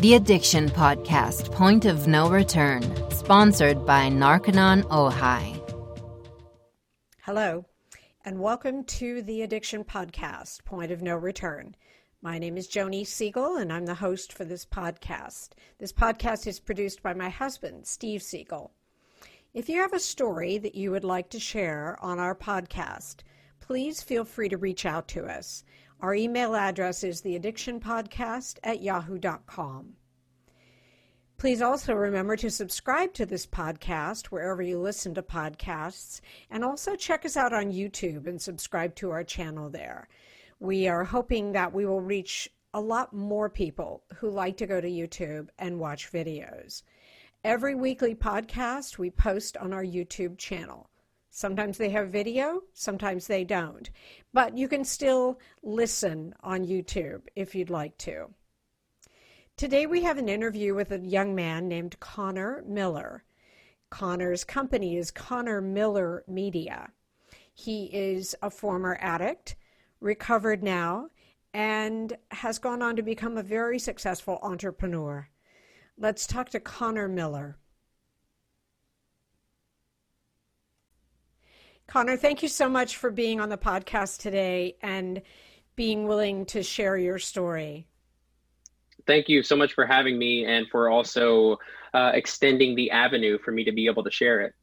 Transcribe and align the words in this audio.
The 0.00 0.14
Addiction 0.14 0.70
Podcast 0.70 1.52
Point 1.52 1.84
of 1.84 2.06
No 2.06 2.30
Return, 2.30 2.82
sponsored 3.10 3.84
by 3.84 4.08
Narconon 4.08 4.82
Ojai. 4.84 5.60
Hello, 7.20 7.66
and 8.24 8.40
welcome 8.40 8.84
to 8.84 9.20
the 9.20 9.42
Addiction 9.42 9.84
Podcast 9.84 10.64
Point 10.64 10.90
of 10.90 11.02
No 11.02 11.16
Return. 11.16 11.76
My 12.22 12.38
name 12.38 12.56
is 12.56 12.66
Joni 12.66 13.06
Siegel, 13.06 13.58
and 13.58 13.70
I'm 13.70 13.84
the 13.84 13.96
host 13.96 14.32
for 14.32 14.46
this 14.46 14.64
podcast. 14.64 15.50
This 15.78 15.92
podcast 15.92 16.46
is 16.46 16.60
produced 16.60 17.02
by 17.02 17.12
my 17.12 17.28
husband, 17.28 17.86
Steve 17.86 18.22
Siegel. 18.22 18.72
If 19.52 19.68
you 19.68 19.82
have 19.82 19.92
a 19.92 20.00
story 20.00 20.56
that 20.56 20.74
you 20.74 20.92
would 20.92 21.04
like 21.04 21.28
to 21.28 21.38
share 21.38 21.98
on 22.00 22.18
our 22.18 22.34
podcast, 22.34 23.16
please 23.60 24.00
feel 24.00 24.24
free 24.24 24.48
to 24.48 24.56
reach 24.56 24.86
out 24.86 25.08
to 25.08 25.26
us. 25.26 25.62
Our 26.02 26.14
email 26.14 26.56
address 26.56 27.04
is 27.04 27.20
theaddictionpodcast 27.20 28.58
at 28.64 28.80
yahoo.com. 28.80 29.94
Please 31.36 31.60
also 31.60 31.94
remember 31.94 32.36
to 32.36 32.50
subscribe 32.50 33.12
to 33.14 33.26
this 33.26 33.46
podcast 33.46 34.26
wherever 34.26 34.62
you 34.62 34.78
listen 34.78 35.14
to 35.14 35.22
podcasts, 35.22 36.20
and 36.50 36.64
also 36.64 36.96
check 36.96 37.24
us 37.24 37.36
out 37.36 37.52
on 37.52 37.72
YouTube 37.72 38.26
and 38.26 38.40
subscribe 38.40 38.94
to 38.96 39.10
our 39.10 39.24
channel 39.24 39.68
there. 39.68 40.08
We 40.58 40.88
are 40.88 41.04
hoping 41.04 41.52
that 41.52 41.72
we 41.72 41.84
will 41.84 42.00
reach 42.00 42.48
a 42.72 42.80
lot 42.80 43.12
more 43.12 43.48
people 43.48 44.02
who 44.16 44.30
like 44.30 44.56
to 44.58 44.66
go 44.66 44.80
to 44.80 44.88
YouTube 44.88 45.48
and 45.58 45.78
watch 45.78 46.12
videos. 46.12 46.82
Every 47.42 47.74
weekly 47.74 48.14
podcast 48.14 48.98
we 48.98 49.10
post 49.10 49.56
on 49.56 49.72
our 49.72 49.84
YouTube 49.84 50.36
channel. 50.36 50.89
Sometimes 51.30 51.78
they 51.78 51.90
have 51.90 52.10
video, 52.10 52.62
sometimes 52.74 53.26
they 53.26 53.44
don't. 53.44 53.88
But 54.32 54.58
you 54.58 54.66
can 54.66 54.84
still 54.84 55.38
listen 55.62 56.34
on 56.42 56.66
YouTube 56.66 57.22
if 57.36 57.54
you'd 57.54 57.70
like 57.70 57.96
to. 57.98 58.34
Today 59.56 59.86
we 59.86 60.02
have 60.02 60.18
an 60.18 60.28
interview 60.28 60.74
with 60.74 60.90
a 60.90 60.98
young 60.98 61.34
man 61.34 61.68
named 61.68 62.00
Connor 62.00 62.64
Miller. 62.66 63.24
Connor's 63.90 64.42
company 64.42 64.96
is 64.96 65.10
Connor 65.10 65.60
Miller 65.60 66.24
Media. 66.26 66.90
He 67.54 67.84
is 67.86 68.34
a 68.42 68.50
former 68.50 68.96
addict, 69.00 69.56
recovered 70.00 70.62
now, 70.62 71.10
and 71.52 72.16
has 72.30 72.58
gone 72.58 72.82
on 72.82 72.96
to 72.96 73.02
become 73.02 73.36
a 73.36 73.42
very 73.42 73.78
successful 73.78 74.38
entrepreneur. 74.42 75.28
Let's 75.98 76.26
talk 76.26 76.48
to 76.50 76.60
Connor 76.60 77.08
Miller. 77.08 77.58
Connor, 81.90 82.16
thank 82.16 82.40
you 82.40 82.48
so 82.48 82.68
much 82.68 82.98
for 82.98 83.10
being 83.10 83.40
on 83.40 83.48
the 83.48 83.58
podcast 83.58 84.20
today 84.20 84.76
and 84.80 85.20
being 85.74 86.06
willing 86.06 86.46
to 86.46 86.62
share 86.62 86.96
your 86.96 87.18
story. 87.18 87.88
Thank 89.08 89.28
you 89.28 89.42
so 89.42 89.56
much 89.56 89.72
for 89.72 89.86
having 89.86 90.16
me 90.16 90.44
and 90.44 90.68
for 90.68 90.88
also 90.88 91.58
uh, 91.92 92.12
extending 92.14 92.76
the 92.76 92.92
avenue 92.92 93.38
for 93.44 93.50
me 93.50 93.64
to 93.64 93.72
be 93.72 93.86
able 93.86 94.04
to 94.04 94.10
share 94.12 94.40
it. 94.40 94.54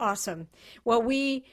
Awesome. 0.00 0.48
Well, 0.86 1.02
we 1.02 1.44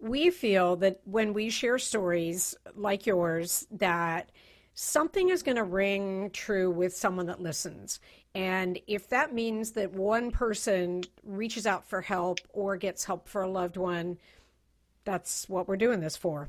we 0.00 0.30
feel 0.30 0.76
that 0.76 1.00
when 1.04 1.34
we 1.34 1.50
share 1.50 1.76
stories 1.76 2.54
like 2.76 3.06
yours 3.06 3.66
that 3.72 4.30
something 4.74 5.30
is 5.30 5.42
going 5.42 5.56
to 5.56 5.64
ring 5.64 6.30
true 6.32 6.70
with 6.70 6.96
someone 6.96 7.26
that 7.26 7.42
listens. 7.42 7.98
And 8.36 8.78
if 8.86 9.08
that 9.08 9.34
means 9.34 9.72
that 9.72 9.92
one 9.92 10.30
person 10.30 11.02
reaches 11.24 11.66
out 11.66 11.84
for 11.84 12.02
help 12.02 12.38
or 12.52 12.76
gets 12.76 13.04
help 13.04 13.28
for 13.28 13.42
a 13.42 13.50
loved 13.50 13.76
one, 13.76 14.16
that's 15.04 15.48
what 15.48 15.68
we're 15.68 15.76
doing 15.76 16.00
this 16.00 16.16
for. 16.16 16.48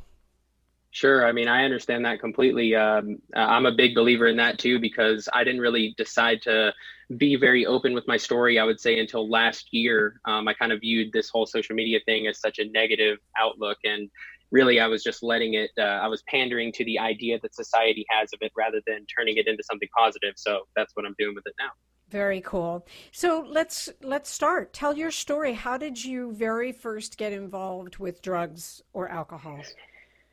Sure. 0.94 1.26
I 1.26 1.32
mean, 1.32 1.48
I 1.48 1.64
understand 1.64 2.04
that 2.04 2.20
completely. 2.20 2.76
Um, 2.76 3.22
I'm 3.34 3.66
a 3.66 3.72
big 3.72 3.96
believer 3.96 4.28
in 4.28 4.36
that 4.38 4.60
too, 4.60 4.78
because 4.78 5.30
I 5.32 5.46
didn't 5.46 5.62
really 5.62 5.94
decide 5.98 6.42
to 6.42 6.74
be 7.16 7.38
very 7.38 7.66
open 7.66 7.94
with 7.94 8.06
my 8.08 8.18
story, 8.18 8.60
I 8.60 8.66
would 8.66 8.80
say, 8.80 9.00
until 9.00 9.30
last 9.30 9.70
year. 9.72 10.20
Um, 10.26 10.50
I 10.50 10.54
kind 10.54 10.74
of 10.74 10.82
viewed 10.82 11.14
this 11.14 11.30
whole 11.30 11.46
social 11.46 11.76
media 11.76 12.00
thing 12.06 12.28
as 12.28 12.40
such 12.42 12.60
a 12.60 12.70
negative 12.72 13.20
outlook. 13.38 13.78
And 13.86 14.10
really, 14.52 14.82
I 14.82 14.88
was 14.88 15.02
just 15.02 15.24
letting 15.24 15.54
it, 15.54 15.72
uh, 15.78 15.82
I 15.82 16.08
was 16.08 16.24
pandering 16.28 16.74
to 16.74 16.84
the 16.84 17.00
idea 17.00 17.40
that 17.42 17.56
society 17.56 18.06
has 18.10 18.34
of 18.34 18.40
it 18.42 18.52
rather 18.58 18.82
than 18.86 19.06
turning 19.06 19.38
it 19.38 19.48
into 19.48 19.64
something 19.64 19.90
positive. 19.98 20.34
So 20.36 20.64
that's 20.76 20.92
what 20.96 21.06
I'm 21.06 21.16
doing 21.18 21.36
with 21.36 21.48
it 21.48 21.54
now. 21.58 21.70
Very 22.12 22.42
cool. 22.42 22.86
So 23.14 23.46
let's 23.48 23.88
let's 24.04 24.30
start. 24.30 24.74
Tell 24.74 24.98
your 24.98 25.12
story. 25.12 25.54
How 25.54 25.78
did 25.78 26.04
you 26.04 26.34
very 26.34 26.74
first 26.74 27.18
get 27.18 27.32
involved 27.32 27.98
with 28.00 28.22
drugs 28.22 28.84
or 28.92 29.08
alcohol? 29.08 29.62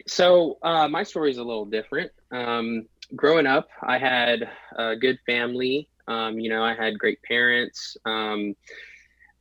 So 0.07 0.59
uh, 0.63 0.89
my 0.89 1.05
story 1.05 1.31
is 1.31 1.39
a 1.39 1.45
little 1.45 1.65
different. 1.65 2.11
Um, 2.33 2.87
growing 3.15 3.47
up, 3.47 3.69
I 3.81 3.99
had 3.99 4.51
a 4.77 4.97
good 4.97 5.21
family. 5.25 5.89
Um, 6.09 6.41
you 6.41 6.51
know, 6.51 6.65
I 6.65 6.75
had 6.75 6.99
great 6.99 7.23
parents. 7.23 7.97
Um, 8.05 8.57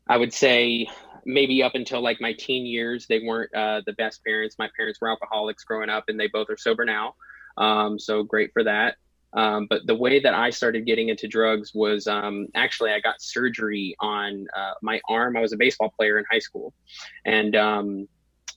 I 0.08 0.18
would 0.18 0.34
say 0.34 0.88
maybe 1.26 1.64
up 1.64 1.74
until 1.74 2.02
like 2.02 2.22
my 2.22 2.34
teen 2.34 2.68
years, 2.68 3.08
they 3.08 3.20
weren't 3.20 3.54
uh, 3.56 3.82
the 3.88 3.94
best 3.94 4.24
parents. 4.24 4.58
My 4.60 4.70
parents 4.78 5.00
were 5.02 5.10
alcoholics 5.10 5.64
growing 5.64 5.90
up, 5.90 6.06
and 6.08 6.20
they 6.20 6.28
both 6.28 6.52
are 6.52 6.58
sober 6.58 6.86
now. 6.86 7.16
Um, 7.58 7.98
so 7.98 8.22
great 8.22 8.52
for 8.54 8.64
that. 8.66 8.98
Um, 9.34 9.68
but 9.70 9.86
the 9.86 9.96
way 9.96 10.20
that 10.20 10.34
I 10.34 10.50
started 10.50 10.86
getting 10.86 11.10
into 11.10 11.28
drugs 11.28 11.72
was 11.74 12.08
um, 12.08 12.48
actually 12.56 12.92
I 12.92 13.00
got 13.00 13.22
surgery 13.22 13.96
on 14.00 14.48
uh, 14.56 14.74
my 14.82 15.02
arm. 15.10 15.36
I 15.38 15.42
was 15.42 15.54
a 15.54 15.58
baseball 15.58 15.94
player 15.96 16.18
in 16.18 16.26
high 16.32 16.40
school, 16.40 16.74
and 17.26 17.56
um, 17.56 18.08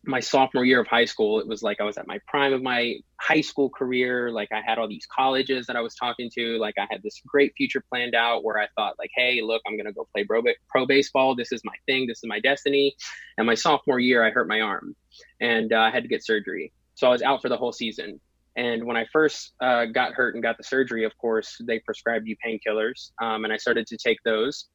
my 0.05 0.21
sophomore 0.21 0.65
year 0.65 0.81
of 0.81 0.87
high 0.87 1.05
school, 1.05 1.41
it 1.41 1.47
was 1.47 1.63
like 1.63 1.81
I 1.81 1.85
was 1.85 1.99
at 1.99 2.07
my 2.07 2.19
prime 2.27 2.55
of 2.55 2.63
my 2.63 2.97
high 3.21 3.43
school 3.43 3.69
career. 3.69 4.31
Like 4.31 4.51
I 4.51 4.63
had 4.65 4.79
all 4.79 4.89
these 4.89 5.07
colleges 5.15 5.67
that 5.67 5.77
I 5.77 5.81
was 5.81 5.95
talking 5.95 6.31
to. 6.37 6.57
Like 6.59 6.75
I 6.79 6.87
had 6.91 7.03
this 7.03 7.21
great 7.27 7.53
future 7.57 7.83
planned 7.87 8.15
out 8.15 8.43
where 8.43 8.59
I 8.59 8.69
thought, 8.77 8.95
like, 8.99 9.11
hey, 9.15 9.43
look, 9.43 9.61
I'm 9.67 9.77
gonna 9.77 9.93
go 9.93 10.09
play 10.15 10.25
pro, 10.25 10.43
pro 10.69 10.87
baseball. 10.87 11.35
This 11.35 11.53
is 11.53 11.61
my 11.65 11.75
thing. 11.87 12.07
This 12.07 12.19
is 12.19 12.29
my 12.29 12.41
destiny. 12.41 12.97
And 13.37 13.47
my 13.47 13.55
sophomore 13.55 14.01
year, 14.01 14.25
I 14.25 14.31
hurt 14.31 14.49
my 14.49 14.61
arm, 14.61 14.97
and 15.41 15.73
uh, 15.73 15.81
I 15.81 15.91
had 15.91 16.05
to 16.05 16.09
get 16.09 16.25
surgery. 16.25 16.73
So 16.95 17.07
I 17.07 17.11
was 17.11 17.23
out 17.23 17.43
for 17.43 17.49
the 17.49 17.57
whole 17.57 17.73
season. 17.73 18.21
And 18.57 18.85
when 18.85 18.97
I 18.97 19.07
first 19.13 19.53
uh, 19.61 19.87
got 19.87 20.13
hurt 20.13 20.35
and 20.35 20.43
got 20.43 20.57
the 20.57 20.65
surgery, 20.65 21.05
of 21.05 21.17
course, 21.19 21.57
they 21.67 21.79
prescribed 21.81 22.27
you 22.27 22.37
painkillers, 22.45 23.13
um, 23.23 23.45
and 23.45 23.53
I 23.53 23.57
started 23.57 23.87
to 23.87 23.97
take 23.97 24.19
those. 24.25 24.67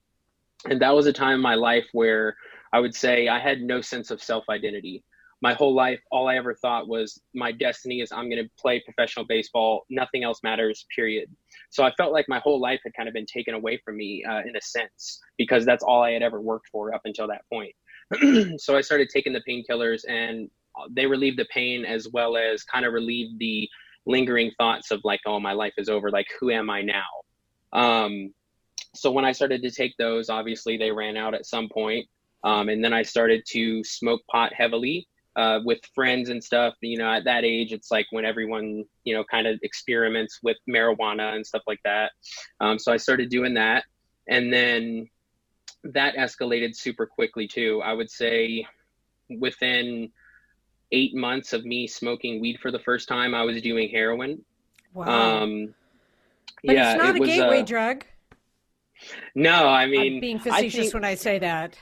And 0.70 0.82
that 0.82 0.96
was 0.96 1.06
a 1.06 1.14
time 1.14 1.36
in 1.36 1.42
my 1.42 1.56
life 1.56 1.86
where 1.92 2.36
I 2.74 2.80
would 2.80 2.96
say 2.96 3.28
I 3.28 3.40
had 3.40 3.62
no 3.62 3.82
sense 3.82 4.12
of 4.12 4.24
self 4.24 4.46
identity. 4.50 5.04
My 5.42 5.54
whole 5.54 5.76
life, 5.76 6.00
all 6.12 6.28
I 6.28 6.38
ever 6.38 6.56
thought 6.56 6.88
was 6.88 7.22
my 7.34 7.52
destiny 7.52 8.00
is 8.00 8.12
I'm 8.12 8.30
going 8.30 8.44
to 8.44 8.50
play 8.58 8.82
professional 8.84 9.26
baseball. 9.26 9.86
Nothing 9.90 10.24
else 10.24 10.40
matters, 10.44 10.86
period. 10.96 11.30
So 11.70 11.84
I 11.84 11.94
felt 11.96 12.14
like 12.14 12.26
my 12.30 12.40
whole 12.40 12.60
life 12.60 12.80
had 12.84 12.94
kind 12.96 13.10
of 13.10 13.14
been 13.14 13.26
taken 13.26 13.54
away 13.54 13.80
from 13.84 13.98
me 13.98 14.24
uh, 14.28 14.40
in 14.40 14.56
a 14.56 14.62
sense 14.62 15.20
because 15.38 15.66
that's 15.66 15.84
all 15.84 16.02
I 16.02 16.12
had 16.12 16.24
ever 16.24 16.42
worked 16.42 16.70
for 16.72 16.96
up 16.96 17.02
until 17.04 17.28
that 17.28 17.42
point. 17.52 17.74
so 18.60 18.76
I 18.78 18.82
started 18.82 19.10
taking 19.10 19.34
the 19.34 19.44
painkillers, 19.48 20.04
and 20.08 20.50
they 20.90 21.06
relieve 21.06 21.38
the 21.38 21.46
pain 21.46 21.86
as 21.86 22.08
well 22.12 22.38
as 22.38 22.64
kind 22.64 22.86
of 22.86 22.94
relieve 22.94 23.38
the 23.40 23.70
lingering 24.06 24.52
thoughts 24.58 24.92
of 24.92 25.02
like, 25.04 25.22
oh, 25.26 25.40
my 25.40 25.54
life 25.54 25.74
is 25.78 25.90
over. 25.90 26.12
Like, 26.12 26.28
who 26.40 26.52
am 26.52 26.70
I 26.70 26.82
now? 26.82 27.06
Um, 27.74 28.34
so 28.94 29.12
when 29.12 29.26
I 29.26 29.32
started 29.32 29.62
to 29.64 29.72
take 29.72 29.96
those, 29.98 30.30
obviously 30.30 30.78
they 30.78 30.92
ran 30.92 31.18
out 31.18 31.34
at 31.34 31.46
some 31.46 31.70
point. 31.70 32.08
Um, 32.44 32.70
and 32.70 32.84
then 32.84 32.94
I 32.94 33.02
started 33.02 33.44
to 33.48 33.84
smoke 33.84 34.22
pot 34.32 34.54
heavily 34.54 35.08
uh, 35.36 35.60
with 35.66 35.80
friends 35.94 36.30
and 36.30 36.44
stuff. 36.44 36.76
You 36.82 36.98
know, 36.98 37.12
at 37.12 37.26
that 37.26 37.44
age, 37.44 37.74
it's 37.74 37.92
like 37.92 38.06
when 38.12 38.26
everyone, 38.26 38.86
you 39.04 39.16
know, 39.16 39.24
kind 39.24 39.48
of 39.48 39.60
experiments 39.64 40.40
with 40.44 40.58
marijuana 40.70 41.34
and 41.36 41.46
stuff 41.46 41.64
like 41.68 41.80
that. 41.84 42.12
Um, 42.62 42.80
so 42.80 42.94
I 42.94 42.98
started 42.98 43.30
doing 43.30 43.56
that. 43.56 43.84
And 44.28 44.54
then 44.54 45.10
that 45.84 46.16
escalated 46.16 46.76
super 46.76 47.06
quickly 47.06 47.48
too. 47.48 47.82
I 47.84 47.94
would 47.94 48.10
say 48.10 48.66
within 49.40 50.12
eight 50.92 51.16
months 51.16 51.54
of 51.54 51.66
me 51.66 51.88
smoking 51.88 52.42
weed 52.42 52.60
for 52.62 52.72
the 52.72 52.80
first 52.80 53.08
time, 53.08 53.34
I 53.34 53.44
was 53.44 53.62
doing 53.62 53.90
heroin. 53.90 54.44
Wow. 54.94 55.42
Um, 55.42 55.74
but 56.64 56.76
yeah, 56.76 56.94
it's 56.94 57.04
not 57.04 57.16
it 57.16 57.18
a 57.18 57.20
was, 57.20 57.30
gateway 57.30 57.62
uh, 57.62 57.66
drug. 57.66 58.06
No, 59.36 59.68
I 59.68 59.86
mean, 59.88 60.16
I'm 60.16 60.20
being 60.22 60.40
facetious 60.40 60.76
I 60.76 60.82
think, 60.84 60.94
when 60.94 61.06
I 61.06 61.16
say 61.16 61.40
that. 61.40 61.78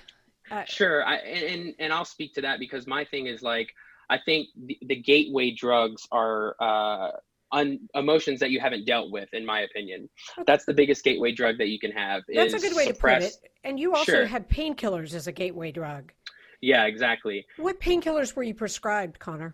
Uh, 0.52 0.64
sure, 0.66 1.06
I, 1.06 1.16
and 1.18 1.76
and 1.80 1.94
I'll 1.94 2.06
speak 2.06 2.34
to 2.36 2.42
that 2.42 2.60
because 2.60 2.88
my 2.88 3.06
thing 3.06 3.28
is 3.28 3.42
like 3.42 3.74
I 4.10 4.18
think 4.18 4.50
the, 4.66 4.78
the 4.82 4.96
gateway 4.96 5.52
drugs 5.52 6.08
are 6.12 6.56
uh, 6.60 7.12
un, 7.52 7.80
emotions 7.96 8.40
that 8.42 8.52
you 8.52 8.60
haven't 8.60 8.86
dealt 8.86 9.12
with, 9.12 9.30
in 9.34 9.46
my 9.46 9.62
opinion. 9.62 10.10
Okay. 10.38 10.44
That's 10.46 10.66
the 10.66 10.74
biggest 10.74 11.04
gateway 11.04 11.32
drug 11.32 11.58
that 11.60 11.70
you 11.70 11.80
can 11.80 11.92
have. 11.92 12.24
That's 12.34 12.54
a 12.54 12.60
good 12.60 12.76
way 12.76 12.88
suppressed. 12.88 13.36
to 13.36 13.40
put 13.40 13.46
it. 13.46 13.52
And 13.64 13.80
you 13.80 13.96
also 13.96 14.12
sure. 14.12 14.26
had 14.26 14.50
painkillers 14.50 15.14
as 15.14 15.28
a 15.28 15.32
gateway 15.32 15.72
drug. 15.72 16.12
Yeah, 16.64 16.86
exactly. 16.86 17.46
What 17.58 17.82
painkillers 17.82 18.38
were 18.38 18.44
you 18.44 18.54
prescribed, 18.54 19.20
Connor? 19.20 19.54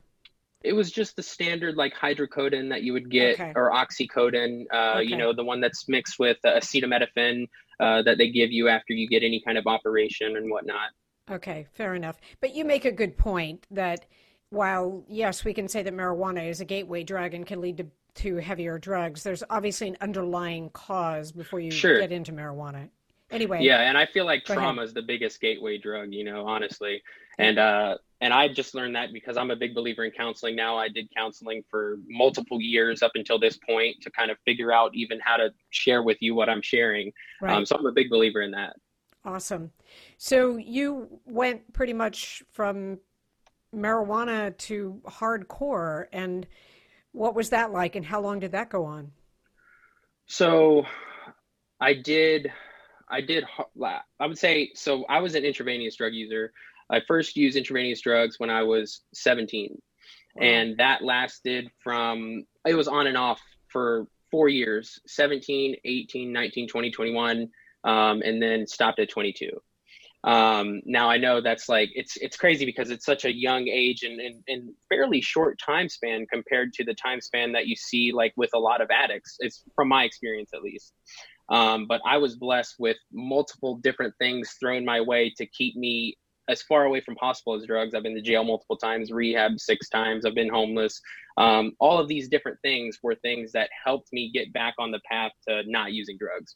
It 0.64 0.74
was 0.74 0.92
just 0.92 1.16
the 1.16 1.24
standard 1.24 1.76
like 1.76 1.96
hydrocodone 1.96 2.70
that 2.70 2.84
you 2.84 2.94
would 2.94 3.10
get, 3.10 3.34
okay. 3.34 3.52
or 3.56 3.72
oxycodone. 3.72 4.66
Uh, 4.72 4.98
okay. 4.98 5.10
You 5.10 5.18
know, 5.18 5.34
the 5.34 5.44
one 5.44 5.60
that's 5.60 5.90
mixed 5.90 6.20
with 6.20 6.38
uh, 6.46 6.60
acetaminophen 6.60 7.48
uh, 7.80 8.04
that 8.04 8.20
they 8.20 8.30
give 8.30 8.52
you 8.52 8.68
after 8.68 8.94
you 8.94 9.08
get 9.08 9.24
any 9.24 9.42
kind 9.42 9.58
of 9.58 9.66
operation 9.66 10.38
and 10.38 10.52
whatnot. 10.52 10.90
Okay, 11.32 11.66
fair 11.74 11.96
enough. 11.96 12.18
But 12.42 12.54
you 12.54 12.64
make 12.64 12.86
a 12.86 12.92
good 12.92 13.18
point 13.18 13.66
that 13.72 14.06
while 14.52 15.04
yes, 15.08 15.44
we 15.44 15.56
can 15.56 15.68
say 15.68 15.82
that 15.82 15.94
marijuana 15.94 16.48
is 16.48 16.62
a 16.62 16.66
gateway 16.66 17.04
drug 17.04 17.34
and 17.34 17.44
can 17.44 17.60
lead 17.60 17.78
to 17.78 17.88
to 18.16 18.36
heavier 18.38 18.78
drugs, 18.78 19.24
there's 19.24 19.44
obviously 19.50 19.88
an 19.88 19.98
underlying 20.02 20.70
cause 20.72 21.32
before 21.32 21.60
you 21.60 21.72
Sure. 21.72 22.00
get 22.00 22.12
into 22.12 22.34
marijuana. 22.34 22.90
Anyway, 23.32 23.70
Yeah, 23.70 23.82
and 23.82 23.98
I 23.98 24.06
feel 24.06 24.26
like 24.26 24.46
ahead. 24.50 24.76
trauma 24.76 24.82
is 24.84 24.94
the 24.94 25.02
biggest 25.02 25.42
gateway 25.42 25.78
drug, 25.78 26.14
you 26.14 26.24
know, 26.24 26.48
honestly. 26.48 27.02
And 27.38 27.60
uh 27.60 27.98
and 28.22 28.34
I 28.34 28.50
just 28.50 28.76
learned 28.76 28.96
that 28.96 29.14
because 29.14 29.38
I'm 29.38 29.52
a 29.52 29.56
big 29.56 29.74
believer 29.76 30.04
in 30.04 30.12
counseling 30.12 30.56
now. 30.56 30.78
I 30.78 30.90
did 30.90 31.08
counseling 31.16 31.64
for 31.70 31.98
multiple 32.08 32.62
years 32.62 33.02
up 33.02 33.12
until 33.16 33.40
this 33.40 33.58
point 33.58 33.98
to 34.02 34.12
kind 34.12 34.32
of 34.32 34.38
figure 34.46 34.72
out 34.74 34.92
even 34.94 35.20
how 35.22 35.38
to 35.38 35.52
share 35.70 36.04
with 36.04 36.18
you 36.22 36.36
what 36.36 36.50
I'm 36.50 36.62
sharing. 36.62 37.12
right. 37.40 37.58
Um, 37.58 37.66
so 37.66 37.78
I'm 37.78 37.86
a 37.86 37.92
big 37.94 38.10
believer 38.10 38.42
in 38.42 38.52
that. 38.52 38.76
Awesome. 39.26 39.72
So 40.18 40.58
you 40.58 41.20
went 41.26 41.74
pretty 41.74 41.94
much 41.94 42.44
from 42.52 43.00
marijuana 43.76 44.58
to 44.58 45.02
hardcore, 45.08 46.08
and 46.14 46.48
what 47.14 47.36
was 47.36 47.50
that 47.52 47.72
like, 47.72 47.96
and 47.96 48.06
how 48.06 48.22
long 48.22 48.40
did 48.40 48.54
that 48.54 48.70
go 48.70 48.86
on? 48.86 49.14
So 50.28 50.86
I 51.82 51.94
did, 51.94 52.52
I 53.10 53.22
did, 53.22 53.46
I 54.20 54.28
would 54.28 54.38
say, 54.38 54.72
so 54.76 55.06
I 55.06 55.20
was 55.20 55.36
an 55.36 55.44
intravenous 55.44 55.96
drug 55.96 56.14
user. 56.14 56.52
I 56.90 57.02
first 57.08 57.36
used 57.36 57.58
intravenous 57.58 58.02
drugs 58.02 58.40
when 58.40 58.50
I 58.50 58.64
was 58.64 59.02
17, 59.14 59.82
and 60.40 60.78
that 60.78 61.04
lasted 61.04 61.70
from, 61.84 62.46
it 62.66 62.76
was 62.76 62.88
on 62.88 63.08
and 63.08 63.18
off 63.18 63.42
for 63.68 64.08
four 64.32 64.50
years 64.50 65.00
17, 65.08 65.76
18, 65.84 66.32
19, 66.32 66.68
20, 66.68 66.92
21, 66.92 67.50
um, 67.84 68.22
and 68.22 68.42
then 68.42 68.68
stopped 68.68 69.00
at 69.00 69.10
22. 69.10 69.50
Um, 70.24 70.82
now 70.86 71.10
I 71.10 71.18
know 71.18 71.40
that's 71.40 71.70
like 71.70 71.92
it's 71.96 72.18
it's 72.18 72.36
crazy 72.36 72.66
because 72.66 72.90
it's 72.90 73.06
such 73.06 73.24
a 73.24 73.34
young 73.34 73.70
age 73.70 74.04
and, 74.04 74.20
and, 74.20 74.44
and 74.50 74.74
fairly 74.90 75.22
short 75.22 75.58
time 75.66 75.88
span 75.88 76.26
compared 76.30 76.74
to 76.74 76.84
the 76.84 76.94
time 76.94 77.22
span 77.22 77.54
that 77.54 77.68
you 77.68 77.78
see 77.78 78.12
like 78.12 78.34
with 78.36 78.50
a 78.54 78.60
lot 78.60 78.82
of 78.82 78.90
addicts. 78.92 79.38
It's 79.40 79.64
from 79.76 79.88
my 79.88 80.04
experience 80.04 80.50
at 80.54 80.62
least. 80.62 80.94
Um, 81.50 81.88
but 81.88 82.02
I 82.06 82.18
was 82.18 82.36
blessed 82.36 82.76
with 82.80 82.98
multiple 83.12 83.78
different 83.78 84.14
things 84.20 84.56
thrown 84.60 84.86
my 84.86 85.02
way 85.02 85.34
to 85.38 85.46
keep 85.48 85.76
me 85.76 86.16
as 86.50 86.64
far 86.64 86.86
away 86.86 87.00
from 87.00 87.16
possible 87.16 87.54
as 87.54 87.66
drugs. 87.66 87.94
I've 87.94 88.04
been 88.04 88.16
to 88.16 88.22
jail 88.22 88.44
multiple 88.44 88.76
times, 88.76 89.12
rehab 89.12 89.60
six 89.60 89.88
times. 89.88 90.26
I've 90.26 90.36
been 90.36 90.50
homeless. 90.50 91.00
Um, 91.38 91.74
all 91.80 92.00
of 92.00 92.08
these 92.08 92.28
different 92.28 92.58
things 92.64 92.98
were 93.04 93.16
things 93.16 93.52
that 93.52 93.70
helped 93.86 94.12
me 94.12 94.32
get 94.34 94.52
back 94.52 94.74
on 94.80 94.92
the 94.92 95.00
path 95.10 95.32
to 95.48 95.62
not 95.68 95.94
using 95.94 96.18
drugs. 96.18 96.56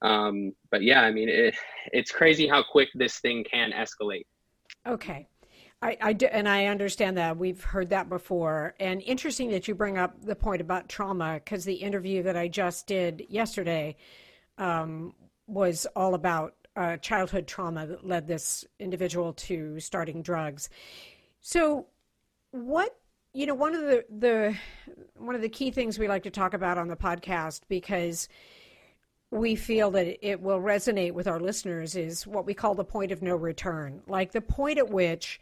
Um, 0.00 0.52
but 0.70 0.82
yeah, 0.82 1.02
I 1.02 1.10
mean, 1.10 1.28
it, 1.28 1.56
it's 1.92 2.12
crazy 2.12 2.46
how 2.46 2.62
quick 2.62 2.88
this 2.94 3.18
thing 3.18 3.44
can 3.44 3.72
escalate. 3.72 4.26
Okay. 4.86 5.28
I, 5.82 5.96
I 6.00 6.12
do, 6.12 6.26
and 6.26 6.48
I 6.48 6.66
understand 6.66 7.16
that. 7.16 7.36
We've 7.36 7.62
heard 7.62 7.90
that 7.90 8.08
before. 8.08 8.74
And 8.78 9.02
interesting 9.02 9.50
that 9.50 9.66
you 9.66 9.74
bring 9.74 9.98
up 9.98 10.24
the 10.24 10.36
point 10.36 10.60
about 10.60 10.88
trauma 10.88 11.40
because 11.44 11.64
the 11.64 11.74
interview 11.74 12.22
that 12.22 12.36
I 12.36 12.46
just 12.46 12.86
did 12.86 13.26
yesterday 13.28 13.96
um, 14.58 15.14
was 15.46 15.86
all 15.96 16.14
about 16.14 16.54
uh, 16.76 16.96
childhood 16.98 17.46
trauma 17.46 17.86
that 17.86 18.06
led 18.06 18.26
this 18.26 18.64
individual 18.78 19.32
to 19.34 19.78
starting 19.80 20.22
drugs. 20.22 20.70
So, 21.40 21.86
what 22.50 22.96
you 23.34 23.46
know, 23.46 23.54
one 23.54 23.74
of 23.74 23.82
the 23.82 24.04
the 24.10 24.56
one 25.16 25.34
of 25.34 25.42
the 25.42 25.48
key 25.48 25.70
things 25.70 25.98
we 25.98 26.08
like 26.08 26.22
to 26.24 26.30
talk 26.30 26.54
about 26.54 26.78
on 26.78 26.88
the 26.88 26.96
podcast 26.96 27.62
because 27.68 28.28
we 29.30 29.56
feel 29.56 29.90
that 29.90 30.18
it 30.26 30.40
will 30.40 30.60
resonate 30.60 31.12
with 31.12 31.26
our 31.26 31.40
listeners 31.40 31.96
is 31.96 32.26
what 32.26 32.44
we 32.44 32.52
call 32.52 32.74
the 32.74 32.84
point 32.84 33.10
of 33.10 33.22
no 33.22 33.34
return, 33.34 34.02
like 34.06 34.32
the 34.32 34.42
point 34.42 34.76
at 34.76 34.90
which 34.90 35.40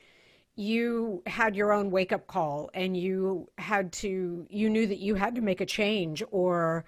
you 0.55 1.23
had 1.27 1.57
your 1.57 1.73
own 1.73 1.91
wake 1.91 2.13
up 2.13 2.27
call 2.27 2.71
and 2.75 2.97
you 2.97 3.49
had 3.59 3.93
to 3.93 4.47
you 4.49 4.71
knew 4.71 4.87
that 4.87 4.99
you 4.99 5.15
had 5.17 5.35
to 5.35 5.41
make 5.41 5.61
a 5.61 5.67
change 5.67 6.23
or 6.31 6.85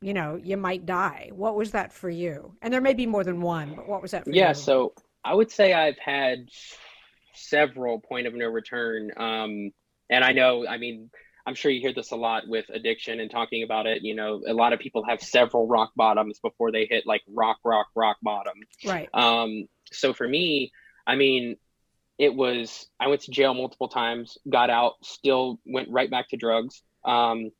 you 0.00 0.12
know 0.12 0.38
you 0.42 0.56
might 0.56 0.84
die 0.84 1.30
what 1.34 1.56
was 1.56 1.70
that 1.70 1.92
for 1.92 2.10
you 2.10 2.54
and 2.62 2.72
there 2.72 2.80
may 2.80 2.94
be 2.94 3.06
more 3.06 3.24
than 3.24 3.40
one 3.40 3.74
but 3.74 3.88
what 3.88 4.02
was 4.02 4.10
that 4.10 4.24
for 4.24 4.30
Yeah, 4.30 4.48
you 4.48 4.54
so 4.54 4.92
I 5.24 5.34
would 5.34 5.50
say 5.50 5.72
I've 5.72 5.98
had 5.98 6.48
several 7.36 8.00
point 8.00 8.26
of 8.26 8.34
no 8.34 8.46
return. 8.46 9.10
Um, 9.16 9.70
and 10.10 10.24
I 10.24 10.32
know, 10.32 10.66
I 10.66 10.78
mean, 10.78 11.10
I'm 11.46 11.54
sure 11.54 11.70
you 11.70 11.80
hear 11.80 11.92
this 11.92 12.10
a 12.10 12.16
lot 12.16 12.44
with 12.48 12.66
addiction 12.72 13.20
and 13.20 13.30
talking 13.30 13.62
about 13.62 13.86
it. 13.86 14.02
You 14.02 14.14
know, 14.14 14.42
a 14.46 14.52
lot 14.52 14.72
of 14.72 14.80
people 14.80 15.04
have 15.04 15.20
several 15.20 15.66
rock 15.66 15.92
bottoms 15.96 16.38
before 16.40 16.72
they 16.72 16.86
hit 16.86 17.06
like 17.06 17.22
rock, 17.28 17.58
rock, 17.64 17.86
rock 17.94 18.16
bottom. 18.22 18.54
right 18.84 19.08
Um, 19.14 19.66
so 19.92 20.12
for 20.12 20.26
me, 20.26 20.72
I 21.06 21.14
mean, 21.14 21.56
it 22.18 22.34
was 22.34 22.88
I 22.98 23.08
went 23.08 23.22
to 23.22 23.30
jail 23.30 23.54
multiple 23.54 23.88
times, 23.88 24.38
got 24.48 24.70
out, 24.70 24.94
still 25.02 25.60
went 25.66 25.88
right 25.90 26.10
back 26.10 26.28
to 26.30 26.36
drugs. 26.36 26.82
Um, 27.04 27.50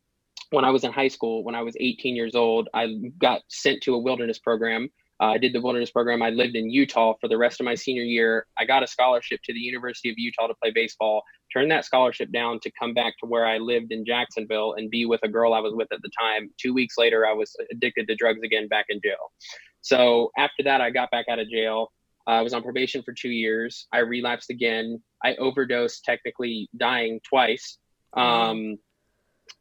when 0.50 0.64
I 0.64 0.70
was 0.70 0.84
in 0.84 0.92
high 0.92 1.08
school, 1.08 1.44
when 1.44 1.54
I 1.54 1.62
was 1.62 1.76
18 1.78 2.14
years 2.16 2.34
old, 2.34 2.68
I 2.74 2.94
got 3.18 3.42
sent 3.48 3.82
to 3.82 3.94
a 3.94 3.98
wilderness 3.98 4.38
program. 4.38 4.90
Uh, 5.18 5.28
I 5.28 5.38
did 5.38 5.54
the 5.54 5.60
wilderness 5.60 5.90
program. 5.90 6.20
I 6.20 6.28
lived 6.28 6.56
in 6.56 6.70
Utah 6.70 7.14
for 7.20 7.28
the 7.28 7.38
rest 7.38 7.58
of 7.58 7.64
my 7.64 7.74
senior 7.74 8.02
year. 8.02 8.46
I 8.58 8.66
got 8.66 8.82
a 8.82 8.86
scholarship 8.86 9.40
to 9.44 9.52
the 9.52 9.58
University 9.58 10.10
of 10.10 10.16
Utah 10.18 10.46
to 10.46 10.54
play 10.62 10.72
baseball. 10.74 11.22
Turned 11.52 11.70
that 11.70 11.86
scholarship 11.86 12.30
down 12.32 12.60
to 12.60 12.70
come 12.78 12.92
back 12.92 13.14
to 13.20 13.26
where 13.26 13.46
I 13.46 13.56
lived 13.56 13.92
in 13.92 14.04
Jacksonville 14.04 14.74
and 14.76 14.90
be 14.90 15.06
with 15.06 15.20
a 15.22 15.28
girl 15.28 15.54
I 15.54 15.60
was 15.60 15.72
with 15.74 15.88
at 15.90 16.02
the 16.02 16.10
time. 16.20 16.50
Two 16.60 16.74
weeks 16.74 16.96
later, 16.98 17.26
I 17.26 17.32
was 17.32 17.56
addicted 17.72 18.08
to 18.08 18.14
drugs 18.14 18.42
again, 18.44 18.68
back 18.68 18.86
in 18.90 19.00
jail. 19.02 19.32
So 19.80 20.32
after 20.36 20.62
that, 20.64 20.82
I 20.82 20.90
got 20.90 21.10
back 21.10 21.26
out 21.30 21.38
of 21.38 21.48
jail. 21.48 21.92
Uh, 22.26 22.32
I 22.32 22.42
was 22.42 22.52
on 22.52 22.62
probation 22.62 23.02
for 23.02 23.12
two 23.12 23.30
years. 23.30 23.86
I 23.92 23.98
relapsed 23.98 24.50
again. 24.50 25.02
I 25.24 25.36
overdosed, 25.36 26.04
technically 26.04 26.68
dying 26.76 27.20
twice. 27.26 27.78
Um, 28.14 28.76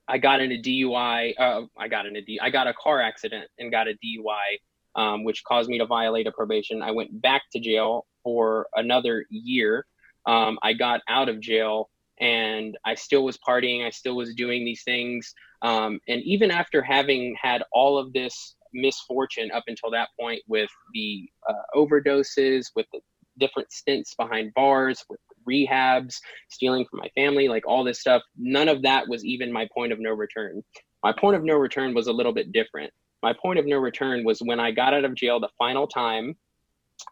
I 0.07 0.18
got 0.18 0.42
in 0.42 0.52
a 0.52 0.62
DUI. 0.62 1.34
Uh, 1.38 1.62
I 1.78 1.88
got 1.88 2.06
in 2.06 2.16
a 2.16 2.22
D. 2.22 2.40
I 2.42 2.50
got 2.50 2.68
a 2.68 2.74
car 2.74 3.02
accident 3.02 3.50
and 3.57 3.72
got 3.72 3.88
a 3.88 3.94
DUI, 3.94 4.60
um, 5.02 5.24
which 5.24 5.44
caused 5.44 5.69
me 5.69 5.78
to 5.80 5.86
violate 5.86 6.28
a 6.28 6.31
probation. 6.31 6.81
I 6.81 6.92
went 6.92 7.22
back 7.22 7.44
to 7.54 7.60
jail 7.60 8.06
for 8.24 8.68
another 8.75 9.25
year. 9.30 9.86
Um, 10.25 10.57
I 10.63 10.74
got 10.74 11.02
out 11.07 11.30
of 11.30 11.40
jail 11.40 11.90
and 12.19 12.78
I 12.86 12.96
still 12.96 13.24
was 13.24 13.38
partying. 13.38 13.86
I 13.86 13.90
still 13.90 14.16
was 14.16 14.34
doing 14.36 14.63
these 14.63 14.84
things. 14.84 15.34
Um, 15.62 16.00
and 16.08 16.22
even 16.24 16.51
after 16.51 16.81
having 16.81 17.36
had 17.42 17.63
all 17.72 17.98
of 17.98 18.13
this 18.13 18.56
misfortune 18.74 19.51
up 19.51 19.63
until 19.68 19.92
that 19.92 20.10
point 20.19 20.42
with 20.48 20.69
the 20.94 21.30
uh, 21.50 21.54
overdoses, 21.75 22.68
with 22.75 22.86
the 22.94 23.00
different 23.38 23.72
stints 23.72 24.16
behind 24.16 24.54
bars, 24.54 25.04
with 25.10 25.19
rehabs, 25.50 26.16
stealing 26.50 26.86
from 26.90 27.00
my 27.00 27.10
family, 27.16 27.48
like 27.48 27.68
all 27.68 27.84
this 27.84 28.00
stuff, 28.00 28.22
none 28.38 28.68
of 28.68 28.82
that 28.84 29.08
was 29.08 29.24
even 29.26 29.52
my 29.52 29.68
point 29.74 29.92
of 29.92 30.00
no 30.00 30.12
return. 30.12 30.62
My 31.04 31.14
point 31.14 31.36
of 31.36 31.44
no 31.44 31.56
return 31.56 31.94
was 31.94 32.08
a 32.08 32.14
little 32.14 32.34
bit 32.34 32.52
different. 32.52 32.92
My 33.22 33.34
point 33.34 33.60
of 33.60 33.66
no 33.66 33.78
return 33.78 34.24
was 34.24 34.40
when 34.40 34.60
I 34.60 34.72
got 34.72 34.94
out 34.94 35.06
of 35.06 35.16
jail 35.16 35.40
the 35.40 35.50
final 35.58 35.88
time. 35.88 36.36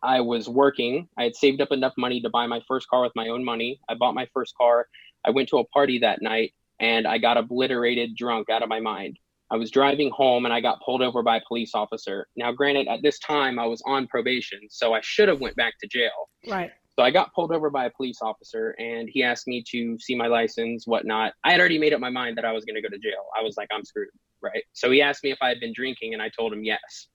I 0.02 0.22
was 0.22 0.48
working. 0.48 1.08
I 1.18 1.24
had 1.24 1.36
saved 1.36 1.62
up 1.62 1.72
enough 1.72 1.94
money 1.98 2.22
to 2.22 2.30
buy 2.30 2.48
my 2.48 2.62
first 2.68 2.88
car 2.88 3.04
with 3.04 3.12
my 3.16 3.28
own 3.28 3.44
money. 3.44 3.80
I 3.90 3.96
bought 3.96 4.16
my 4.16 4.28
first 4.34 4.56
car. 4.56 4.88
I 5.26 5.32
went 5.32 5.50
to 5.50 5.58
a 5.58 5.68
party 5.68 6.00
that 6.00 6.22
night 6.22 6.54
and 6.80 7.08
I 7.08 7.18
got 7.18 7.38
obliterated 7.38 8.16
drunk 8.16 8.50
out 8.50 8.64
of 8.64 8.70
my 8.70 8.80
mind. 8.80 9.18
I 9.52 9.58
was 9.58 9.70
driving 9.70 10.10
home 10.10 10.46
and 10.46 10.54
I 10.54 10.62
got 10.62 10.82
pulled 10.84 11.02
over 11.02 11.22
by 11.22 11.38
a 11.38 11.42
police 11.48 11.72
officer. 11.76 12.28
Now, 12.36 12.52
granted, 12.52 12.88
at 12.88 13.02
this 13.04 13.20
time 13.20 13.60
I 13.60 13.66
was 13.66 13.84
on 13.86 14.08
probation, 14.08 14.60
so 14.70 14.94
I 14.94 15.02
should 15.04 15.30
have 15.30 15.42
went 15.42 15.56
back 15.56 15.74
to 15.82 15.88
jail. 15.88 16.30
right 16.48 16.72
So 16.98 17.04
I 17.04 17.10
got 17.10 17.34
pulled 17.34 17.52
over 17.52 17.70
by 17.72 17.86
a 17.86 17.90
police 17.90 18.20
officer 18.22 18.76
and 18.78 19.10
he 19.12 19.24
asked 19.24 19.48
me 19.48 19.64
to 19.70 19.98
see 20.00 20.16
my 20.16 20.28
license, 20.28 20.86
whatnot. 20.86 21.34
I 21.44 21.52
had 21.52 21.60
already 21.60 21.80
made 21.80 21.94
up 21.94 22.00
my 22.00 22.12
mind 22.12 22.38
that 22.38 22.46
I 22.46 22.52
was 22.52 22.66
going 22.66 22.76
to 22.76 22.82
go 22.82 22.90
to 22.90 23.00
jail. 23.00 23.26
I 23.38 23.42
was 23.42 23.58
like, 23.58 23.68
I'm 23.72 23.84
screwed, 23.84 24.10
right? 24.42 24.64
So 24.74 24.92
he 24.92 25.02
asked 25.02 25.24
me 25.24 25.32
if 25.32 25.40
I 25.42 25.50
had 25.50 25.60
been 25.60 25.74
drinking 25.74 26.14
and 26.14 26.22
I 26.22 26.30
told 26.30 26.54
him 26.54 26.64
yes. 26.64 27.08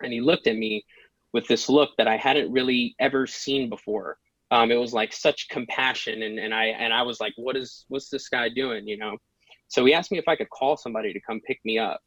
And 0.00 0.12
he 0.12 0.20
looked 0.20 0.46
at 0.46 0.56
me 0.56 0.84
with 1.32 1.48
this 1.48 1.68
look 1.68 1.90
that 1.98 2.06
I 2.06 2.16
hadn't 2.16 2.52
really 2.52 2.94
ever 3.00 3.26
seen 3.26 3.68
before. 3.68 4.16
Um, 4.52 4.70
it 4.70 4.76
was 4.76 4.92
like 4.92 5.12
such 5.12 5.48
compassion 5.48 6.22
and, 6.22 6.38
and 6.38 6.54
I 6.54 6.66
and 6.66 6.92
I 6.92 7.02
was 7.02 7.20
like, 7.20 7.32
what 7.36 7.56
is 7.56 7.84
what's 7.88 8.10
this 8.10 8.28
guy 8.28 8.48
doing? 8.48 8.86
You 8.86 8.96
know? 8.96 9.16
So 9.68 9.84
he 9.84 9.94
asked 9.94 10.12
me 10.12 10.18
if 10.18 10.28
I 10.28 10.36
could 10.36 10.50
call 10.50 10.76
somebody 10.76 11.12
to 11.12 11.20
come 11.20 11.40
pick 11.46 11.60
me 11.64 11.78
up. 11.78 12.00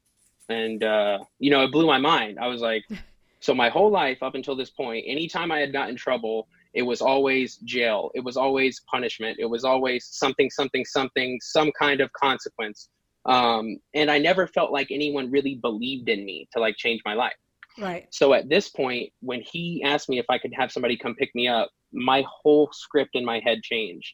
And 0.50 0.84
uh, 0.84 1.20
you 1.40 1.52
know, 1.52 1.64
it 1.64 1.72
blew 1.72 1.86
my 1.86 1.98
mind. 1.98 2.38
I 2.40 2.48
was 2.48 2.62
like, 2.62 2.86
so 3.42 3.54
my 3.54 3.68
whole 3.68 3.92
life 3.92 4.24
up 4.24 4.36
until 4.36 4.56
this 4.56 4.70
point, 4.70 5.06
anytime 5.06 5.52
I 5.52 5.60
had 5.60 5.74
got 5.74 5.90
in 5.90 5.98
trouble, 5.98 6.48
it 6.74 6.82
was 6.82 7.01
always 7.01 7.58
jail. 7.58 8.12
It 8.15 8.24
was 8.24 8.36
always 8.38 8.82
punishment. 8.89 9.38
It 9.39 9.46
was 9.46 9.63
always 9.63 10.08
something, 10.12 10.50
something, 10.50 10.84
something, 10.86 11.39
some 11.42 11.72
kind 11.77 12.01
of 12.01 12.12
consequence. 12.13 12.89
Um, 13.25 13.77
and 13.94 14.10
I 14.10 14.18
never 14.18 14.48
felt 14.48 14.72
like 14.72 14.88
anyone 14.92 15.32
really 15.32 15.56
believed 15.56 16.10
in 16.10 16.25
me 16.25 16.48
to 16.53 16.60
like 16.60 16.75
change 16.77 17.01
my 17.06 17.13
life. 17.13 17.36
right 17.80 18.08
So 18.10 18.34
at 18.34 18.50
this 18.50 18.70
point, 18.70 19.12
when 19.22 19.42
he 19.42 19.84
asked 19.86 20.10
me 20.10 20.20
if 20.20 20.25
I 20.30 20.38
could 20.38 20.53
have 20.58 20.72
somebody 20.72 20.98
come 20.98 21.15
pick 21.15 21.34
me 21.36 21.48
up, 21.48 21.70
my 21.94 22.24
whole 22.27 22.70
script 22.74 23.12
in 23.13 23.24
my 23.24 23.39
head 23.46 23.62
changed. 23.62 24.13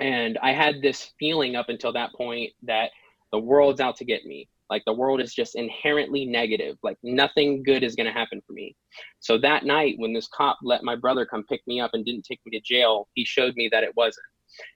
And 0.00 0.36
I 0.42 0.52
had 0.52 0.82
this 0.82 1.12
feeling 1.18 1.56
up 1.56 1.68
until 1.68 1.92
that 1.92 2.12
point 2.12 2.52
that 2.64 2.90
the 3.32 3.38
world's 3.38 3.80
out 3.80 3.96
to 3.96 4.04
get 4.04 4.24
me. 4.24 4.48
Like 4.70 4.82
the 4.86 4.92
world 4.92 5.20
is 5.20 5.34
just 5.34 5.56
inherently 5.56 6.24
negative. 6.24 6.76
Like 6.82 6.98
nothing 7.02 7.62
good 7.62 7.82
is 7.82 7.94
going 7.94 8.06
to 8.06 8.12
happen 8.12 8.40
for 8.46 8.52
me. 8.52 8.76
So 9.20 9.38
that 9.38 9.64
night, 9.64 9.94
when 9.98 10.12
this 10.12 10.28
cop 10.28 10.58
let 10.62 10.82
my 10.82 10.96
brother 10.96 11.24
come 11.26 11.44
pick 11.44 11.60
me 11.66 11.80
up 11.80 11.92
and 11.94 12.04
didn't 12.04 12.24
take 12.24 12.40
me 12.44 12.58
to 12.58 12.64
jail, 12.64 13.08
he 13.14 13.24
showed 13.24 13.56
me 13.56 13.68
that 13.72 13.82
it 13.82 13.96
wasn't. 13.96 14.26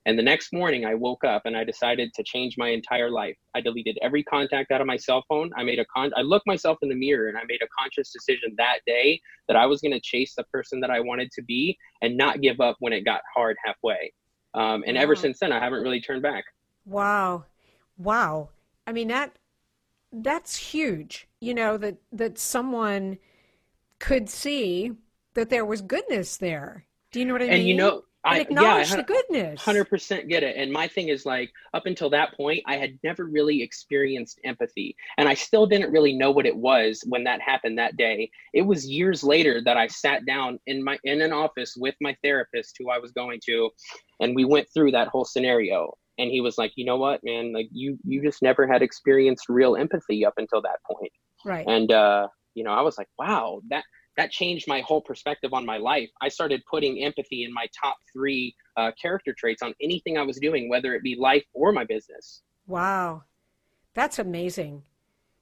And 0.07 0.19
the 0.19 0.23
next 0.23 0.53
morning, 0.53 0.85
I 0.85 0.95
woke 0.95 1.25
up 1.25 1.43
and 1.45 1.57
I 1.57 1.65
decided 1.65 2.13
to 2.15 2.23
change 2.23 2.57
my 2.57 2.69
entire 2.69 3.11
life. 3.11 3.37
I 3.55 3.61
deleted 3.61 3.99
every 4.03 4.23
contact 4.23 4.71
out 4.71 4.81
of 4.81 4.87
my 4.87 4.97
cell 4.97 5.25
phone. 5.29 5.51
I 5.57 5.65
made 5.65 5.79
a 5.79 5.85
con. 5.87 6.13
I 6.17 6.23
looked 6.23 6.47
myself 6.47 6.79
in 6.83 6.89
the 6.89 6.95
mirror 6.95 7.29
and 7.29 7.37
I 7.37 7.43
made 7.49 7.63
a 7.63 7.69
conscious 7.77 8.13
decision 8.13 8.55
that 8.59 8.81
day 8.87 9.21
that 9.49 9.57
I 9.57 9.67
was 9.67 9.81
going 9.81 9.93
to 9.93 10.01
chase 10.01 10.35
the 10.37 10.45
person 10.45 10.81
that 10.81 10.91
I 10.91 11.01
wanted 11.01 11.31
to 11.33 11.43
be 11.43 11.77
and 12.01 12.17
not 12.17 12.41
give 12.41 12.61
up 12.61 12.77
when 12.81 12.93
it 12.93 13.05
got 13.05 13.23
hard 13.35 13.57
halfway. 13.65 14.13
Um, 14.55 14.85
and 14.87 14.97
wow. 14.97 15.03
ever 15.03 15.17
since 15.17 15.39
then, 15.39 15.53
I 15.53 15.59
haven't 15.59 15.83
really 15.83 16.01
turned 16.01 16.23
back. 16.23 16.45
Wow, 16.85 17.45
wow. 17.97 18.51
I 18.87 18.93
mean 18.93 19.09
that 19.09 19.37
that's 20.13 20.57
huge. 20.57 21.29
You 21.41 21.55
know 21.55 21.77
that 21.79 21.97
that 22.13 22.39
someone 22.39 23.19
could 23.99 24.29
see 24.29 24.93
that 25.35 25.51
there 25.51 25.65
was 25.65 25.81
goodness 25.81 26.37
there. 26.37 26.85
Do 27.11 27.21
you 27.21 27.25
know 27.25 27.35
what 27.35 27.43
I 27.43 27.47
and 27.47 27.53
mean? 27.53 27.61
And 27.61 27.69
you 27.69 27.77
know, 27.77 28.03
I 28.25 28.41
acknowledge 28.41 28.91
yeah, 28.91 28.97
the 28.97 29.03
goodness. 29.03 29.61
Hundred 29.61 29.87
percent 29.87 30.29
get 30.29 30.43
it. 30.43 30.57
And 30.57 30.73
my 30.73 30.87
thing 30.87 31.09
is 31.09 31.27
like, 31.27 31.51
up 31.75 31.87
until 31.87 32.09
that 32.11 32.37
point, 32.37 32.63
I 32.67 32.77
had 32.77 32.99
never 33.03 33.25
really 33.25 33.63
experienced 33.63 34.41
empathy, 34.45 34.95
and 35.19 35.29
I 35.29 35.35
still 35.35 35.67
didn't 35.67 35.91
really 35.91 36.13
know 36.13 36.31
what 36.31 36.47
it 36.47 36.57
was 36.57 37.03
when 37.09 37.25
that 37.25 37.41
happened 37.41 37.79
that 37.79 37.97
day. 37.97 38.31
It 38.55 38.63
was 38.63 38.87
years 38.87 39.25
later 39.25 39.61
that 39.65 39.77
I 39.77 39.89
sat 39.89 40.25
down 40.25 40.61
in 40.67 40.85
my 40.85 40.99
in 41.05 41.21
an 41.21 41.33
office 41.33 41.75
with 41.77 41.95
my 42.01 42.17
therapist, 42.23 42.77
who 42.79 42.91
I 42.91 42.99
was 42.99 43.13
going 43.13 43.41
to, 43.47 43.71
and 44.21 44.37
we 44.37 44.45
went 44.45 44.69
through 44.73 44.93
that 44.93 45.09
whole 45.09 45.25
scenario. 45.25 45.93
And 46.23 46.31
he 46.31 46.41
was 46.41 46.57
like, 46.57 46.73
you 46.77 46.85
know 46.85 46.97
what, 46.97 47.19
man, 47.25 47.53
like 47.53 47.69
you 47.73 47.99
you 48.05 48.23
just 48.23 48.43
never 48.43 48.65
had 48.65 48.81
experienced 48.81 49.47
real 49.49 49.75
empathy 49.75 50.25
up 50.25 50.35
until 50.37 50.63
that 50.63 50.79
point. 50.89 51.11
Right. 51.45 51.67
And 51.67 51.91
uh, 51.91 52.29
you 52.55 52.63
know, 52.63 52.71
I 52.71 52.83
was 52.83 52.97
like, 52.97 53.09
wow, 53.19 53.61
that 53.71 53.83
that 54.17 54.31
changed 54.31 54.69
my 54.69 54.83
whole 54.83 55.01
perspective 55.01 55.53
on 55.53 55.67
my 55.67 55.79
life. 55.79 56.11
I 56.21 56.29
started 56.29 56.63
putting 56.71 57.03
empathy 57.03 57.43
in 57.43 57.53
my 57.53 57.67
top 57.83 57.97
three 58.13 58.55
uh, 58.77 58.93
character 59.01 59.35
traits 59.37 59.63
on 59.63 59.75
anything 59.83 60.17
I 60.17 60.23
was 60.23 60.39
doing, 60.39 60.69
whether 60.69 60.95
it 60.95 61.03
be 61.03 61.17
life 61.19 61.45
or 61.55 61.73
my 61.73 61.85
business. 61.85 62.43
Wow, 62.69 63.25
that's 63.95 64.21
amazing. 64.21 64.85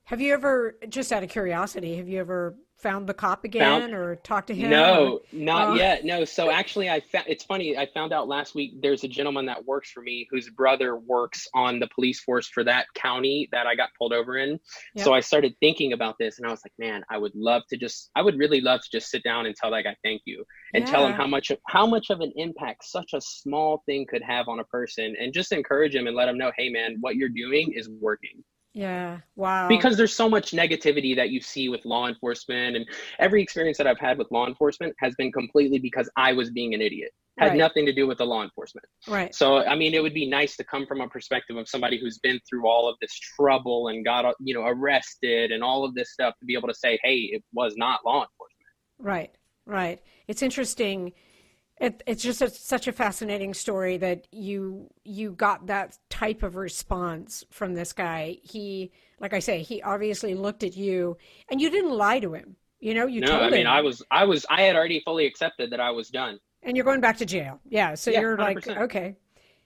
Have 0.04 0.22
you 0.22 0.32
ever, 0.32 0.76
just 0.88 1.12
out 1.12 1.22
of 1.22 1.28
curiosity, 1.28 1.96
have 1.98 2.08
you 2.08 2.20
ever 2.20 2.56
found 2.80 3.06
the 3.06 3.14
cop 3.14 3.44
again 3.44 3.80
found, 3.80 3.94
or 3.94 4.16
talked 4.16 4.48
to 4.48 4.54
him? 4.54 4.70
No, 4.70 5.14
or, 5.14 5.20
not 5.32 5.68
oh. 5.68 5.74
yet. 5.74 6.04
No. 6.04 6.24
So 6.24 6.50
actually, 6.60 6.88
I 6.88 7.00
found 7.00 7.26
it's 7.28 7.44
funny. 7.44 7.76
I 7.76 7.86
found 7.92 8.12
out 8.12 8.28
last 8.28 8.54
week 8.54 8.80
there's 8.82 9.04
a 9.04 9.08
gentleman 9.08 9.46
that 9.46 9.64
works 9.64 9.90
for 9.90 10.02
me 10.02 10.26
whose 10.30 10.48
brother 10.50 10.96
works 10.96 11.46
on 11.54 11.78
the 11.78 11.88
police 11.94 12.20
force 12.20 12.48
for 12.48 12.64
that 12.64 12.86
county 12.94 13.48
that 13.52 13.66
I 13.66 13.74
got 13.74 13.90
pulled 13.98 14.12
over 14.12 14.38
in. 14.38 14.58
Yep. 14.94 15.04
So 15.04 15.14
I 15.14 15.20
started 15.20 15.54
thinking 15.60 15.92
about 15.92 16.16
this, 16.18 16.38
and 16.38 16.46
I 16.46 16.50
was 16.50 16.60
like, 16.64 16.72
man, 16.78 17.02
I 17.10 17.18
would 17.18 17.34
love 17.34 17.62
to 17.70 17.76
just, 17.76 18.10
I 18.16 18.22
would 18.22 18.38
really 18.38 18.60
love 18.60 18.80
to 18.80 18.88
just 18.90 19.10
sit 19.10 19.22
down 19.22 19.46
and 19.46 19.54
tell 19.54 19.70
that 19.70 19.84
guy 19.84 19.96
thank 20.02 20.22
you 20.24 20.44
and 20.74 20.84
yeah. 20.84 20.90
tell 20.90 21.06
him 21.06 21.12
how 21.12 21.26
much 21.26 21.52
how 21.66 21.86
much 21.86 22.10
of 22.10 22.20
an 22.20 22.32
impact 22.36 22.84
such 22.84 23.12
a 23.14 23.20
small 23.20 23.82
thing 23.86 24.06
could 24.08 24.22
have 24.22 24.48
on 24.48 24.60
a 24.60 24.64
person, 24.64 25.14
and 25.20 25.32
just 25.32 25.52
encourage 25.52 25.94
him 25.94 26.06
and 26.06 26.16
let 26.16 26.28
him 26.28 26.38
know, 26.38 26.52
hey, 26.56 26.68
man, 26.68 26.96
what 27.00 27.16
you're 27.16 27.28
doing 27.28 27.72
is 27.74 27.88
working. 27.88 28.42
Yeah. 28.72 29.18
Wow. 29.36 29.68
Because 29.68 29.96
there's 29.96 30.14
so 30.14 30.28
much 30.28 30.52
negativity 30.52 31.16
that 31.16 31.30
you 31.30 31.40
see 31.40 31.68
with 31.68 31.84
law 31.84 32.06
enforcement 32.06 32.76
and 32.76 32.86
every 33.18 33.42
experience 33.42 33.76
that 33.78 33.86
I've 33.86 33.98
had 33.98 34.16
with 34.16 34.30
law 34.30 34.46
enforcement 34.46 34.94
has 35.00 35.14
been 35.16 35.32
completely 35.32 35.78
because 35.78 36.08
I 36.16 36.32
was 36.32 36.50
being 36.50 36.74
an 36.74 36.80
idiot. 36.80 37.10
Had 37.38 37.50
right. 37.50 37.58
nothing 37.58 37.86
to 37.86 37.92
do 37.92 38.06
with 38.06 38.18
the 38.18 38.26
law 38.26 38.42
enforcement. 38.42 38.86
Right. 39.08 39.34
So 39.34 39.58
I 39.64 39.74
mean 39.74 39.94
it 39.94 40.02
would 40.02 40.14
be 40.14 40.28
nice 40.28 40.56
to 40.56 40.64
come 40.64 40.86
from 40.86 41.00
a 41.00 41.08
perspective 41.08 41.56
of 41.56 41.68
somebody 41.68 41.98
who's 41.98 42.18
been 42.18 42.38
through 42.48 42.68
all 42.68 42.88
of 42.88 42.96
this 43.00 43.12
trouble 43.12 43.88
and 43.88 44.04
got 44.04 44.34
you 44.40 44.54
know 44.54 44.64
arrested 44.64 45.50
and 45.50 45.62
all 45.62 45.84
of 45.84 45.94
this 45.94 46.12
stuff 46.12 46.34
to 46.40 46.44
be 46.46 46.54
able 46.54 46.68
to 46.68 46.74
say, 46.74 46.98
"Hey, 47.02 47.30
it 47.32 47.42
was 47.52 47.74
not 47.76 48.00
law 48.04 48.22
enforcement." 48.22 48.70
Right. 48.98 49.30
Right. 49.64 50.00
It's 50.28 50.42
interesting 50.42 51.12
it, 51.80 52.02
it's 52.06 52.22
just 52.22 52.42
a, 52.42 52.50
such 52.50 52.86
a 52.88 52.92
fascinating 52.92 53.54
story 53.54 53.96
that 53.96 54.26
you 54.30 54.90
you 55.02 55.32
got 55.32 55.66
that 55.68 55.96
type 56.10 56.42
of 56.42 56.54
response 56.54 57.42
from 57.50 57.74
this 57.74 57.94
guy. 57.94 58.36
He, 58.42 58.92
like 59.18 59.32
I 59.32 59.38
say, 59.38 59.62
he 59.62 59.80
obviously 59.82 60.34
looked 60.34 60.62
at 60.62 60.76
you, 60.76 61.16
and 61.50 61.58
you 61.58 61.70
didn't 61.70 61.92
lie 61.92 62.20
to 62.20 62.34
him. 62.34 62.56
You 62.80 62.92
know, 62.92 63.06
you 63.06 63.22
no, 63.22 63.28
told 63.28 63.42
I 63.42 63.50
mean, 63.50 63.60
him. 63.62 63.66
I 63.68 63.80
was, 63.80 64.02
I 64.10 64.24
was, 64.24 64.44
I 64.50 64.62
had 64.62 64.76
already 64.76 65.00
fully 65.00 65.26
accepted 65.26 65.70
that 65.70 65.80
I 65.80 65.90
was 65.90 66.10
done. 66.10 66.38
And 66.62 66.76
you're 66.76 66.84
going 66.84 67.00
back 67.00 67.16
to 67.18 67.26
jail, 67.26 67.58
yeah. 67.66 67.94
So 67.94 68.10
yeah, 68.10 68.20
you're 68.20 68.36
100%. 68.36 68.38
like, 68.38 68.68
okay, 68.68 69.16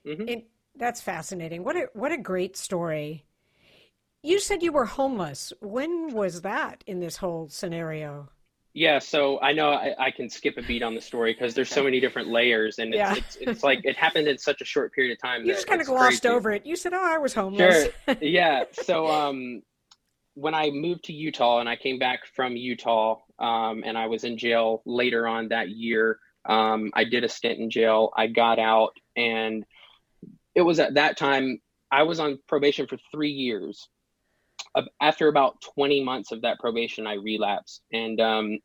mm-hmm. 0.06 0.28
and 0.28 0.42
that's 0.76 1.00
fascinating. 1.00 1.64
What 1.64 1.74
a 1.74 1.88
what 1.94 2.12
a 2.12 2.18
great 2.18 2.56
story. 2.56 3.24
You 4.22 4.38
said 4.38 4.62
you 4.62 4.72
were 4.72 4.86
homeless. 4.86 5.52
When 5.60 6.14
was 6.14 6.42
that 6.42 6.84
in 6.86 7.00
this 7.00 7.16
whole 7.16 7.48
scenario? 7.48 8.30
Yeah, 8.76 8.98
so 8.98 9.40
I 9.40 9.52
know 9.52 9.70
I, 9.70 9.94
I, 9.96 10.10
can 10.10 10.28
skip 10.28 10.58
a 10.58 10.62
beat 10.62 10.82
on 10.82 10.96
the 10.96 11.00
story 11.00 11.32
because 11.32 11.54
there's 11.54 11.70
so 11.70 11.84
many 11.84 12.00
different 12.00 12.28
layers, 12.28 12.80
and 12.80 12.92
it's, 12.92 13.18
it's, 13.18 13.36
it's, 13.36 13.62
like 13.62 13.84
it 13.84 13.96
happened 13.96 14.26
in 14.26 14.36
such 14.36 14.60
a 14.60 14.64
short 14.64 14.92
period 14.92 15.12
of 15.12 15.22
time. 15.22 15.44
You 15.44 15.52
just 15.52 15.68
kind 15.68 15.80
of 15.80 15.86
glossed 15.86 16.22
crazy. 16.22 16.34
over 16.34 16.50
it. 16.50 16.66
You 16.66 16.74
said, 16.74 16.92
"Oh, 16.92 17.00
I 17.00 17.18
was 17.18 17.32
homeless." 17.32 17.88
Sure. 18.06 18.16
yeah. 18.20 18.64
So 18.72 19.06
um, 19.06 19.62
when 20.34 20.54
I 20.54 20.70
moved 20.70 21.04
to 21.04 21.12
Utah 21.12 21.60
and 21.60 21.68
I 21.68 21.76
came 21.76 22.00
back 22.00 22.26
from 22.34 22.56
Utah, 22.56 23.20
um, 23.38 23.84
and 23.86 23.96
I 23.96 24.08
was 24.08 24.24
in 24.24 24.36
jail 24.36 24.82
later 24.84 25.28
on 25.28 25.48
that 25.50 25.68
year, 25.68 26.18
um, 26.44 26.90
I 26.94 27.04
did 27.04 27.22
a 27.22 27.28
stint 27.28 27.60
in 27.60 27.70
jail. 27.70 28.10
I 28.16 28.26
got 28.26 28.58
out, 28.58 28.96
and 29.16 29.64
it 30.56 30.62
was 30.62 30.80
at 30.80 30.94
that 30.94 31.16
time 31.16 31.60
I 31.92 32.02
was 32.02 32.18
on 32.18 32.40
probation 32.48 32.88
for 32.88 32.98
three 33.12 33.30
years 33.30 33.88
after 35.00 35.28
about 35.28 35.60
20 35.74 36.02
months 36.02 36.32
of 36.32 36.42
that 36.42 36.58
probation, 36.58 37.06
I 37.06 37.14
relapsed. 37.14 37.82
And 37.92 38.20
um, 38.20 38.58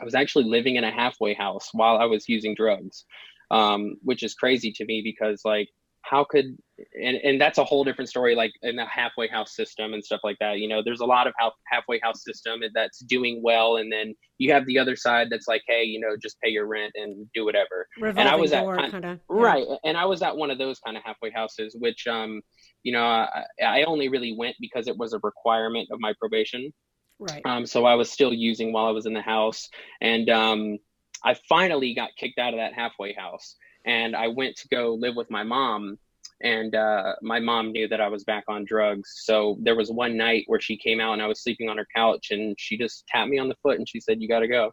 I 0.00 0.04
was 0.04 0.14
actually 0.14 0.44
living 0.44 0.76
in 0.76 0.84
a 0.84 0.90
halfway 0.90 1.34
house 1.34 1.70
while 1.72 1.96
I 1.96 2.04
was 2.04 2.28
using 2.28 2.54
drugs, 2.54 3.04
um, 3.50 3.96
which 4.02 4.22
is 4.22 4.34
crazy 4.34 4.72
to 4.72 4.84
me 4.84 5.02
because, 5.02 5.42
like, 5.44 5.68
how 6.02 6.24
could 6.24 6.56
and, 7.00 7.16
and 7.16 7.40
that's 7.40 7.58
a 7.58 7.64
whole 7.64 7.84
different 7.84 8.08
story 8.08 8.34
like 8.34 8.52
in 8.62 8.76
the 8.76 8.84
halfway 8.84 9.28
house 9.28 9.54
system 9.54 9.94
and 9.94 10.04
stuff 10.04 10.20
like 10.24 10.36
that 10.40 10.58
you 10.58 10.68
know 10.68 10.82
there's 10.84 11.00
a 11.00 11.04
lot 11.04 11.26
of 11.26 11.32
half, 11.38 11.52
halfway 11.66 11.98
house 12.00 12.24
system 12.24 12.60
that's 12.74 12.98
doing 13.00 13.40
well 13.42 13.76
and 13.76 13.90
then 13.90 14.14
you 14.38 14.52
have 14.52 14.66
the 14.66 14.78
other 14.78 14.96
side 14.96 15.28
that's 15.30 15.46
like 15.46 15.62
hey 15.66 15.84
you 15.84 16.00
know 16.00 16.16
just 16.20 16.40
pay 16.40 16.50
your 16.50 16.66
rent 16.66 16.92
and 16.96 17.26
do 17.34 17.44
whatever 17.44 17.86
Revolving 17.96 18.18
and 18.20 18.28
i 18.28 18.34
was 18.34 18.52
at 18.52 18.64
kind, 18.64 18.90
kinda, 18.90 19.08
yeah. 19.08 19.16
right 19.28 19.66
and 19.84 19.96
i 19.96 20.04
was 20.04 20.22
at 20.22 20.36
one 20.36 20.50
of 20.50 20.58
those 20.58 20.80
kind 20.80 20.96
of 20.96 21.04
halfway 21.04 21.30
houses 21.30 21.76
which 21.78 22.06
um 22.08 22.42
you 22.82 22.92
know 22.92 23.04
I, 23.04 23.44
I 23.62 23.84
only 23.84 24.08
really 24.08 24.34
went 24.36 24.56
because 24.60 24.88
it 24.88 24.96
was 24.96 25.12
a 25.12 25.20
requirement 25.22 25.88
of 25.90 26.00
my 26.00 26.12
probation 26.18 26.72
right 27.18 27.42
um 27.44 27.66
so 27.66 27.84
i 27.84 27.94
was 27.94 28.10
still 28.10 28.32
using 28.32 28.72
while 28.72 28.86
i 28.86 28.90
was 28.90 29.06
in 29.06 29.14
the 29.14 29.22
house 29.22 29.68
and 30.00 30.28
um 30.30 30.78
i 31.24 31.34
finally 31.48 31.94
got 31.94 32.10
kicked 32.18 32.38
out 32.38 32.54
of 32.54 32.58
that 32.58 32.74
halfway 32.74 33.12
house 33.12 33.56
and 33.84 34.14
I 34.14 34.28
went 34.28 34.56
to 34.56 34.68
go 34.68 34.94
live 34.94 35.16
with 35.16 35.30
my 35.30 35.42
mom. 35.42 35.98
And 36.40 36.74
uh, 36.74 37.14
my 37.22 37.38
mom 37.38 37.70
knew 37.70 37.86
that 37.88 38.00
I 38.00 38.08
was 38.08 38.24
back 38.24 38.44
on 38.48 38.64
drugs. 38.64 39.12
So 39.22 39.58
there 39.60 39.76
was 39.76 39.90
one 39.90 40.16
night 40.16 40.44
where 40.48 40.60
she 40.60 40.76
came 40.76 41.00
out 41.00 41.12
and 41.12 41.22
I 41.22 41.26
was 41.26 41.42
sleeping 41.42 41.68
on 41.68 41.78
her 41.78 41.86
couch 41.94 42.28
and 42.30 42.56
she 42.58 42.76
just 42.76 43.06
tapped 43.06 43.30
me 43.30 43.38
on 43.38 43.48
the 43.48 43.56
foot 43.62 43.78
and 43.78 43.88
she 43.88 44.00
said, 44.00 44.20
You 44.20 44.28
got 44.28 44.40
to 44.40 44.48
go. 44.48 44.72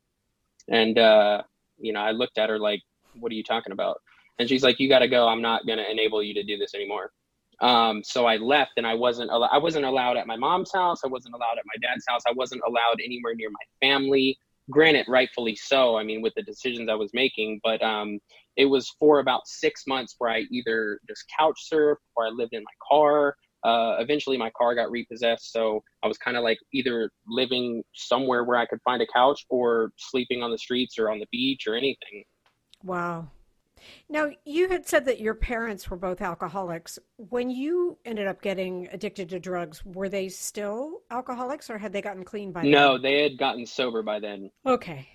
And, 0.68 0.98
uh, 0.98 1.44
you 1.78 1.94
know, 1.94 2.02
I 2.02 2.12
looked 2.12 2.38
at 2.38 2.50
her 2.50 2.60
like, 2.60 2.82
What 3.20 3.32
are 3.32 3.36
you 3.36 3.44
talking 3.44 3.72
about? 3.72 3.98
And 4.40 4.50
she's 4.50 4.64
like, 4.64 4.80
You 4.80 4.90
got 4.90 5.00
to 5.00 5.08
go. 5.08 5.28
I'm 5.28 5.44
not 5.44 5.68
going 5.68 5.78
to 5.78 5.90
enable 5.90 6.24
you 6.24 6.34
to 6.36 6.44
do 6.44 6.58
this 6.58 6.74
anymore. 6.74 7.12
Um, 7.62 8.04
so 8.04 8.26
I 8.26 8.38
left 8.38 8.72
and 8.78 8.88
I 8.88 8.94
wasn't 8.94 9.32
al- 9.32 9.50
I 9.52 9.58
wasn't 9.58 9.86
allowed 9.86 10.18
at 10.18 10.28
my 10.28 10.38
mom's 10.38 10.72
house. 10.74 11.02
I 11.04 11.08
wasn't 11.08 11.36
allowed 11.36 11.58
at 11.58 11.66
my 11.66 11.88
dad's 11.88 12.06
house. 12.08 12.22
I 12.28 12.34
wasn't 12.34 12.62
allowed 12.68 13.00
anywhere 13.04 13.36
near 13.36 13.50
my 13.50 13.88
family 13.88 14.38
granted 14.70 15.06
rightfully 15.08 15.56
so 15.56 15.98
i 15.98 16.04
mean 16.04 16.22
with 16.22 16.34
the 16.36 16.44
decisions 16.44 16.90
i 16.90 16.96
was 16.96 17.10
making 17.14 17.60
but 17.64 17.82
um, 17.82 18.20
it 18.56 18.66
was 18.66 18.90
for 19.00 19.20
about 19.20 19.42
six 19.48 19.84
months 19.88 20.16
where 20.18 20.30
i 20.30 20.44
either 20.52 21.00
just 21.08 21.24
couch 21.38 21.60
surfed 21.72 21.96
or 22.16 22.26
i 22.26 22.30
lived 22.30 22.54
in 22.54 22.64
my 22.64 22.72
car 22.90 23.36
uh, 23.66 23.98
eventually 24.00 24.38
my 24.38 24.50
car 24.58 24.74
got 24.74 24.90
repossessed 24.90 25.52
so 25.52 25.82
i 26.04 26.08
was 26.08 26.18
kind 26.18 26.38
of 26.38 26.44
like 26.44 26.58
either 26.74 27.10
living 27.28 27.84
somewhere 27.94 28.44
where 28.44 28.58
i 28.58 28.66
could 28.66 28.80
find 28.84 29.02
a 29.02 29.08
couch 29.14 29.46
or 29.50 29.92
sleeping 29.98 30.42
on 30.44 30.52
the 30.52 30.58
streets 30.58 30.98
or 30.98 31.10
on 31.10 31.20
the 31.20 31.28
beach 31.32 31.66
or 31.68 31.76
anything 31.76 32.24
wow 32.84 33.28
now, 34.10 34.30
you 34.46 34.70
had 34.70 34.88
said 34.88 35.06
that 35.06 35.20
your 35.20 35.34
parents 35.34 35.90
were 35.90 35.98
both 35.98 36.22
alcoholics. 36.22 37.00
When 37.18 37.50
you 37.50 37.98
ended 38.06 38.28
up 38.28 38.42
getting 38.42 38.88
addicted 38.92 39.30
to 39.30 39.40
drugs, 39.40 39.84
were 39.86 40.10
they 40.10 40.30
still 40.30 41.02
alcoholics 41.12 41.70
or 41.70 41.78
had 41.78 41.94
they 41.94 42.02
gotten 42.02 42.24
clean 42.24 42.52
by 42.52 42.64
no, 42.64 42.64
then? 42.64 42.72
No, 42.72 42.98
they 42.98 43.24
had 43.24 43.38
gotten 43.38 43.66
sober 43.66 44.02
by 44.02 44.20
then. 44.20 44.52
Okay. 44.66 45.08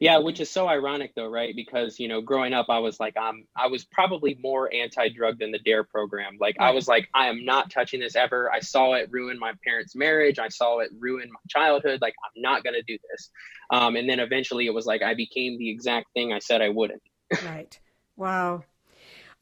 Yeah, 0.00 0.18
which 0.18 0.40
is 0.40 0.50
so 0.50 0.68
ironic 0.68 1.14
though, 1.14 1.28
right? 1.28 1.54
Because, 1.54 1.98
you 1.98 2.08
know, 2.08 2.20
growing 2.20 2.52
up 2.52 2.66
I 2.68 2.78
was 2.78 2.98
like 2.98 3.14
I'm 3.16 3.46
I 3.56 3.68
was 3.68 3.84
probably 3.84 4.38
more 4.42 4.72
anti-drug 4.72 5.38
than 5.38 5.50
the 5.50 5.58
DARE 5.60 5.84
program. 5.84 6.36
Like 6.40 6.56
right. 6.58 6.68
I 6.68 6.70
was 6.72 6.88
like 6.88 7.08
I 7.14 7.28
am 7.28 7.44
not 7.44 7.70
touching 7.70 8.00
this 8.00 8.16
ever. 8.16 8.52
I 8.52 8.60
saw 8.60 8.94
it 8.94 9.08
ruin 9.10 9.38
my 9.38 9.52
parents' 9.64 9.94
marriage. 9.94 10.38
I 10.38 10.48
saw 10.48 10.80
it 10.80 10.90
ruin 10.98 11.30
my 11.32 11.40
childhood. 11.48 12.00
Like 12.02 12.14
I'm 12.24 12.42
not 12.42 12.64
going 12.64 12.74
to 12.74 12.82
do 12.82 12.98
this. 13.10 13.30
Um, 13.70 13.96
and 13.96 14.08
then 14.08 14.20
eventually 14.20 14.66
it 14.66 14.74
was 14.74 14.84
like 14.84 15.02
I 15.02 15.14
became 15.14 15.58
the 15.58 15.70
exact 15.70 16.08
thing 16.12 16.32
I 16.32 16.38
said 16.38 16.60
I 16.60 16.70
wouldn't. 16.70 17.02
right. 17.46 17.78
Wow. 18.16 18.64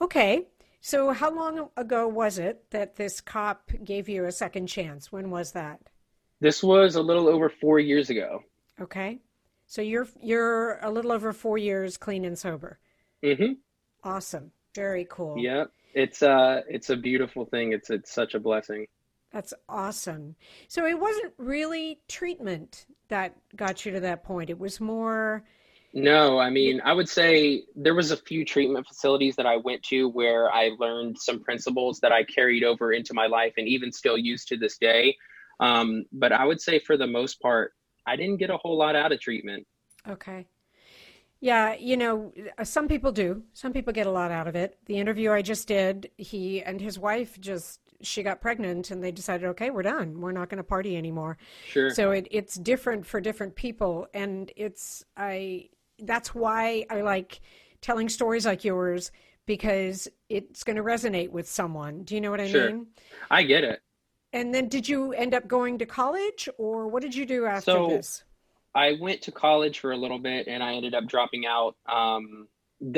Okay. 0.01 0.47
So, 0.81 1.13
how 1.13 1.33
long 1.33 1.69
ago 1.77 2.09
was 2.09 2.39
it 2.39 2.65
that 2.71 2.97
this 2.97 3.21
cop 3.21 3.71
gave 3.85 4.09
you 4.09 4.25
a 4.25 4.33
second 4.33 4.67
chance? 4.67 5.13
When 5.13 5.31
was 5.31 5.53
that? 5.53 5.81
This 6.41 6.63
was 6.63 6.97
a 6.97 7.03
little 7.03 7.29
over 7.29 7.49
four 7.49 7.79
years 7.79 8.11
ago. 8.11 8.43
Okay. 8.81 9.21
So 9.73 9.81
you're 9.81 10.07
you're 10.21 10.79
a 10.81 10.91
little 10.91 11.13
over 11.13 11.33
four 11.33 11.57
years 11.57 11.97
clean 11.97 12.25
and 12.25 12.39
sober. 12.39 12.79
Mm-hmm. 13.23 13.53
Awesome. 14.05 14.51
Very 14.75 15.07
cool. 15.09 15.39
Yep. 15.39 15.71
It's 15.95 16.23
uh 16.23 16.61
it's 16.69 16.91
a 16.91 16.97
beautiful 16.97 17.47
thing. 17.47 17.73
It's 17.73 17.89
it's 17.89 18.13
such 18.13 18.35
a 18.35 18.41
blessing. 18.41 18.87
That's 19.33 19.55
awesome. 19.69 20.37
So 20.69 20.85
it 20.85 20.99
wasn't 21.01 21.33
really 21.39 22.01
treatment 22.07 22.85
that 23.09 23.35
got 23.57 23.87
you 23.87 23.93
to 23.93 24.01
that 24.01 24.25
point. 24.25 24.51
It 24.51 24.59
was 24.59 24.79
more 24.79 25.45
No, 25.95 26.39
I 26.39 26.49
mean, 26.49 26.81
I 26.85 26.95
would 26.95 27.09
say 27.09 27.65
there 27.77 27.95
was 27.95 28.13
a 28.13 28.17
few 28.17 28.45
treatment 28.45 28.87
facilities 28.87 29.37
that 29.37 29.47
I 29.47 29.57
went 29.57 29.83
to 29.85 30.09
where 30.09 30.51
I 30.51 30.71
learned 30.79 31.19
some 31.19 31.41
principles 31.41 32.01
that 32.01 32.13
I 32.13 32.25
carried 32.25 32.65
over 32.65 32.93
into 32.93 33.13
my 33.13 33.27
life 33.27 33.53
and 33.59 33.69
even 33.69 33.93
still 33.93 34.17
use 34.17 34.47
to 34.47 34.57
this 34.57 34.79
day. 34.79 35.15
Um, 35.61 36.05
but 36.13 36.33
I 36.33 36.47
would 36.47 36.61
say 36.61 36.79
for 36.79 36.97
the 36.97 37.07
most 37.07 37.41
part, 37.41 37.75
I 38.07 38.17
didn't 38.17 38.39
get 38.39 38.51
a 38.51 38.57
whole 38.57 38.79
lot 38.79 38.97
out 38.97 39.13
of 39.13 39.21
treatment. 39.21 39.67
Okay. 40.09 40.47
Yeah, 41.41 41.75
you 41.75 41.97
know, 41.97 42.33
uh, 42.57 42.65
some 42.65 42.89
people 42.89 43.13
do. 43.13 43.43
Some 43.53 43.73
people 43.73 43.93
get 43.93 44.07
a 44.07 44.11
lot 44.11 44.31
out 44.31 44.47
of 44.47 44.55
it. 44.55 44.79
The 44.87 44.97
interview 44.97 45.33
I 45.33 45.43
just 45.43 45.69
did, 45.69 46.11
he 46.17 46.63
and 46.63 46.81
his 46.81 46.99
wife 46.99 47.39
just 47.41 47.81
she 48.01 48.23
got 48.23 48.41
pregnant 48.41 48.91
and 48.91 49.03
they 49.03 49.13
decided, 49.13 49.47
okay, 49.47 49.71
we're 49.71 49.83
done. 49.83 50.21
We're 50.21 50.33
not 50.33 50.49
going 50.49 50.59
to 50.59 50.65
party 50.65 50.97
anymore. 50.97 51.39
Sure. 51.69 51.91
So 51.91 52.11
it, 52.13 52.29
it's 52.31 52.55
different 52.55 53.07
for 53.07 53.21
different 53.21 53.55
people, 53.55 54.07
and 54.15 54.51
it's 54.57 55.05
I. 55.17 55.69
That's 56.07 56.35
why 56.35 56.85
I 56.91 57.01
like 57.03 57.41
telling 57.81 58.09
stories 58.09 58.47
like 58.47 58.65
yours 58.65 59.11
because 59.47 60.09
it's 60.29 60.63
going 60.63 60.77
to 60.77 60.83
resonate 60.83 61.31
with 61.31 61.49
someone. 61.49 62.03
Do 62.05 62.15
you 62.15 62.21
know 62.21 62.31
what 62.31 62.41
I 62.41 62.49
Sure. 62.51 62.69
mean? 62.71 62.87
I 63.31 63.43
get 63.43 63.65
it. 63.65 63.81
And 64.33 64.55
then, 64.55 64.69
did 64.69 64.89
you 64.89 65.13
end 65.13 65.35
up 65.35 65.47
going 65.47 65.79
to 65.79 65.87
college, 65.87 66.49
or 66.59 66.89
what 66.89 67.03
did 67.03 67.15
you 67.15 67.27
do 67.27 67.45
after 67.47 67.73
So- 67.73 67.89
this? 67.89 68.25
I 68.75 68.97
went 68.99 69.21
to 69.23 69.33
college 69.33 69.81
for 69.81 69.93
a 69.93 69.97
little 69.99 70.19
bit 70.19 70.47
and 70.49 70.63
I 70.63 70.73
ended 70.77 70.95
up 70.95 71.07
dropping 71.07 71.45
out. 71.45 71.77
Um, 71.85 72.49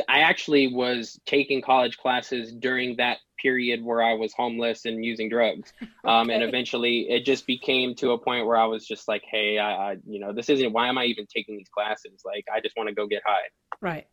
I 0.08 0.20
actually 0.20 0.68
was 0.68 1.20
taking 1.26 1.60
college 1.60 1.98
classes 1.98 2.52
during 2.52 2.96
that 2.96 3.18
period 3.40 3.84
where 3.84 4.02
I 4.02 4.14
was 4.14 4.32
homeless 4.32 4.86
and 4.86 5.04
using 5.04 5.28
drugs. 5.28 5.72
Um, 6.06 6.28
and 6.28 6.42
eventually 6.42 7.06
it 7.08 7.24
just 7.24 7.46
became 7.46 7.94
to 7.94 8.10
a 8.10 8.18
point 8.18 8.44
where 8.44 8.58
I 8.58 8.66
was 8.66 8.86
just 8.86 9.08
like, 9.08 9.22
hey, 9.24 9.58
I, 9.58 9.92
I, 9.92 9.96
you 10.06 10.20
know, 10.20 10.34
this 10.34 10.50
isn't, 10.50 10.70
why 10.70 10.88
am 10.88 10.98
I 10.98 11.04
even 11.04 11.24
taking 11.34 11.56
these 11.56 11.70
classes? 11.70 12.20
Like, 12.26 12.44
I 12.54 12.60
just 12.60 12.76
want 12.76 12.90
to 12.90 12.94
go 12.94 13.06
get 13.06 13.22
high. 13.24 13.44
Right, 13.80 14.06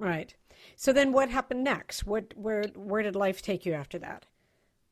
right. 0.00 0.34
So 0.74 0.92
then, 0.92 1.12
what 1.12 1.30
happened 1.30 1.62
next? 1.62 2.04
What, 2.04 2.34
where, 2.34 2.64
where 2.74 3.00
did 3.04 3.14
life 3.14 3.42
take 3.42 3.64
you 3.64 3.74
after 3.74 3.96
that? 4.00 4.26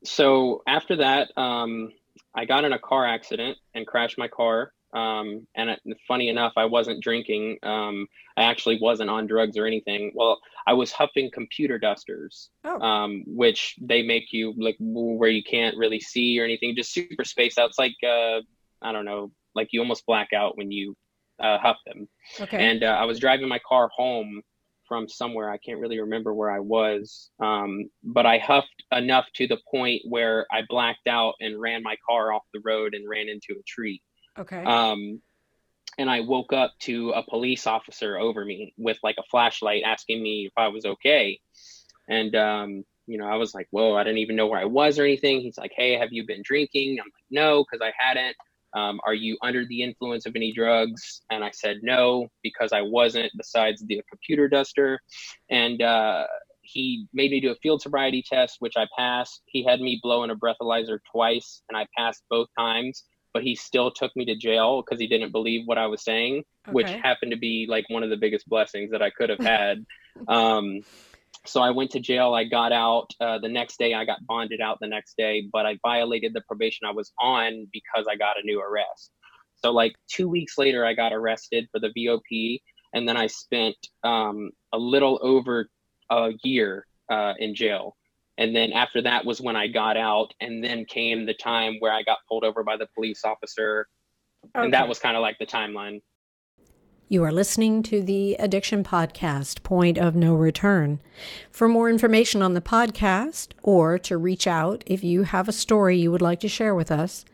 So 0.05 0.63
after 0.69 0.95
that, 0.95 1.37
um, 1.37 1.91
I 2.37 2.45
got 2.45 2.65
in 2.65 2.73
a 2.73 2.79
car 2.79 3.05
accident 3.05 3.59
and 3.75 3.85
crashed 3.85 4.17
my 4.17 4.29
car. 4.29 4.73
Um, 4.95 5.47
and 5.57 5.71
it, 5.71 5.81
funny 6.07 6.29
enough, 6.29 6.53
I 6.57 6.67
wasn't 6.67 7.03
drinking. 7.03 7.59
Um, 7.63 8.07
I 8.37 8.45
actually 8.45 8.79
wasn't 8.81 9.11
on 9.11 9.27
drugs 9.27 9.57
or 9.57 9.67
anything. 9.67 10.13
Well, 10.15 10.39
I 10.67 10.73
was 10.75 10.93
huffing 10.93 11.31
computer 11.33 11.79
dusters, 11.79 12.51
Oh, 12.65 12.81
um, 12.81 13.25
which 13.27 13.75
they 13.81 14.03
make 14.03 14.33
you 14.33 14.55
like 14.57 14.77
where 14.79 15.31
you 15.31 15.43
can't 15.43 15.77
really 15.77 16.01
see 16.01 16.39
or 16.41 16.45
anything, 16.45 16.77
just 16.77 16.93
super 16.95 17.25
spaced 17.25 17.59
out. 17.59 17.71
It's 17.71 17.79
like, 17.79 17.97
uh, 18.07 18.41
I 18.83 18.93
don't 18.93 19.05
know, 19.05 19.33
like 19.55 19.69
you 19.73 19.81
almost 19.81 20.07
black 20.07 20.33
out 20.33 20.57
when 20.57 20.71
you 20.71 20.97
uh, 21.41 21.59
huff 21.59 21.77
them. 21.87 22.09
okay. 22.41 22.65
And 22.65 22.85
uh, 22.85 22.97
I 23.01 23.05
was 23.05 23.19
driving 23.19 23.49
my 23.49 23.61
car 23.69 23.89
home 23.95 24.43
from 24.87 25.09
somewhere. 25.09 25.51
I 25.51 25.57
can't 25.59 25.81
really 25.81 25.99
remember 26.01 26.33
where 26.35 26.51
I 26.51 26.61
was, 26.61 27.31
um, 27.41 27.89
but 28.05 28.27
I 28.27 28.39
huffed 28.39 28.85
enough 28.93 29.27
to 29.37 29.49
the 29.49 29.59
point 29.71 30.03
where 30.09 30.47
I 30.53 30.63
blacked 30.69 31.09
out 31.09 31.35
and 31.41 31.61
ran 31.61 31.83
my 31.83 31.97
car 32.09 32.33
off 32.33 32.43
the 32.53 32.61
road 32.65 32.95
and 32.95 33.09
ran 33.09 33.29
into 33.29 33.59
a 33.59 33.63
tree. 33.67 34.01
Okay. 34.39 34.63
Um, 34.65 35.21
and 35.99 36.11
I 36.11 36.21
woke 36.21 36.53
up 36.53 36.75
to 36.81 37.11
a 37.11 37.23
police 37.23 37.67
officer 37.67 38.19
over 38.19 38.45
me 38.45 38.75
with 38.77 38.99
like 39.03 39.17
a 39.19 39.23
flashlight 39.31 39.83
asking 39.85 40.23
me 40.23 40.47
if 40.47 40.53
I 40.57 40.69
was 40.69 40.85
okay. 40.85 41.41
And, 42.09 42.35
um, 42.35 42.85
you 43.07 43.19
know, 43.19 43.27
I 43.27 43.37
was 43.37 43.55
like, 43.55 43.69
whoa, 43.71 43.97
I 43.97 44.05
didn't 44.05 44.19
even 44.19 44.37
know 44.37 44.47
where 44.47 44.61
I 44.61 44.65
was 44.65 44.99
or 44.99 45.05
anything. 45.05 45.41
He's 45.41 45.59
like, 45.59 45.73
hey, 45.77 45.97
have 45.97 46.13
you 46.13 46.27
been 46.27 46.43
drinking? 46.43 46.99
I'm 46.99 47.07
like, 47.07 47.25
no, 47.31 47.65
because 47.65 47.85
I 47.85 47.93
hadn't. 47.97 48.37
Um, 48.75 48.99
are 49.07 49.15
you 49.15 49.39
under 49.41 49.65
the 49.65 49.83
influence 49.83 50.27
of 50.27 50.35
any 50.35 50.53
drugs? 50.53 51.23
And 51.31 51.45
I 51.45 51.51
said 51.53 51.79
no, 51.83 52.29
because 52.43 52.73
I 52.73 52.83
wasn't, 52.83 53.31
besides 53.37 53.85
the 53.87 54.03
computer 54.11 54.49
duster. 54.49 54.99
And 55.49 55.81
uh, 55.81 56.25
he 56.63 57.07
made 57.13 57.31
me 57.31 57.41
do 57.41 57.53
a 57.53 57.57
field 57.57 57.83
sobriety 57.83 58.25
test, 58.29 58.57
which 58.59 58.75
I 58.77 58.87
passed. 58.97 59.43
He 59.47 59.63
had 59.63 59.81
me 59.81 60.01
blow 60.03 60.25
in 60.25 60.31
a 60.31 60.37
breathalyzer 60.37 60.99
twice, 61.13 61.63
and 61.69 61.79
I 61.79 61.87
passed 61.97 62.25
both 62.29 62.49
times. 62.59 63.05
But 63.35 63.43
he 63.43 63.55
still 63.55 63.91
took 63.91 64.15
me 64.17 64.25
to 64.27 64.37
jail 64.37 64.81
because 64.83 64.99
he 64.99 65.07
didn't 65.07 65.33
believe 65.33 65.67
what 65.67 65.77
I 65.77 65.87
was 65.87 66.03
saying, 66.03 66.45
which 66.71 66.89
happened 67.03 67.33
to 67.33 67.37
be 67.37 67.67
like 67.69 67.85
one 67.91 68.03
of 68.03 68.11
the 68.11 68.17
biggest 68.17 68.49
blessings 68.49 68.91
that 68.93 69.03
I 69.03 69.11
could 69.11 69.29
have 69.29 69.41
had. 69.45 69.85
um, 70.29 70.81
so 71.47 71.61
I 71.61 71.71
went 71.71 71.91
to 71.91 72.01
jail. 72.01 72.33
I 72.33 72.45
got 72.45 72.73
out 72.73 73.11
uh, 73.21 73.39
the 73.39 73.49
next 73.49 73.79
day. 73.79 73.93
I 73.93 74.05
got 74.05 74.25
bonded 74.27 74.61
out 74.61 74.79
the 74.81 74.87
next 74.87 75.17
day, 75.17 75.47
but 75.53 75.67
I 75.67 75.79
violated 75.83 76.33
the 76.33 76.41
probation 76.43 76.87
I 76.87 76.93
was 76.93 77.13
on 77.21 77.67
because 77.73 78.07
I 78.11 78.17
got 78.17 78.39
a 78.43 78.47
new 78.47 78.61
arrest. 78.61 79.11
So 79.57 79.71
like 79.71 79.95
two 80.09 80.29
weeks 80.29 80.57
later, 80.57 80.85
I 80.85 80.95
got 80.95 81.13
arrested 81.13 81.69
for 81.71 81.81
the 81.81 81.93
VOP, 81.95 82.63
and 82.95 83.09
then 83.09 83.17
I 83.17 83.27
spent 83.27 83.77
um, 84.03 84.51
a 84.73 84.79
little 84.79 85.19
over 85.23 85.69
a 86.11 86.31
year 86.43 86.87
uh, 87.11 87.35
in 87.39 87.55
jail. 87.55 87.97
And 88.37 88.55
then 88.55 88.73
after 88.73 89.01
that 89.03 89.25
was 89.25 89.41
when 89.41 89.57
I 89.57 89.69
got 89.69 89.97
out, 89.97 90.35
and 90.41 90.63
then 90.63 90.85
came 90.85 91.25
the 91.25 91.35
time 91.35 91.77
where 91.79 91.93
I 91.93 92.03
got 92.03 92.19
pulled 92.29 92.45
over 92.45 92.65
by 92.65 92.77
the 92.77 92.89
police 92.95 93.25
officer, 93.25 93.87
and 94.55 94.75
that 94.75 94.89
was 94.89 94.99
kind 94.99 95.17
of 95.17 95.23
like 95.23 95.39
the 95.39 95.47
timeline. 95.47 96.03
You 97.07 97.23
are 97.23 97.33
listening 97.33 97.83
to 97.85 98.03
the 98.03 98.35
Addiction 98.37 98.83
Podcast, 98.83 99.63
Point 99.63 99.99
of 99.99 100.17
No 100.17 100.35
Return. 100.35 101.01
For 101.51 101.69
more 101.69 101.91
information 101.91 102.43
on 102.43 102.55
the 102.55 102.61
podcast 102.63 103.53
or 103.63 103.99
to 104.01 104.17
reach 104.17 104.47
out 104.47 104.83
if 104.87 105.05
you 105.05 105.25
have 105.25 105.47
a 105.47 105.53
story 105.53 105.99
you 105.99 106.11
would 106.11 106.23
like 106.23 106.41
to 106.41 106.49
share 106.49 106.75
with 106.75 106.91
us, 106.91 107.25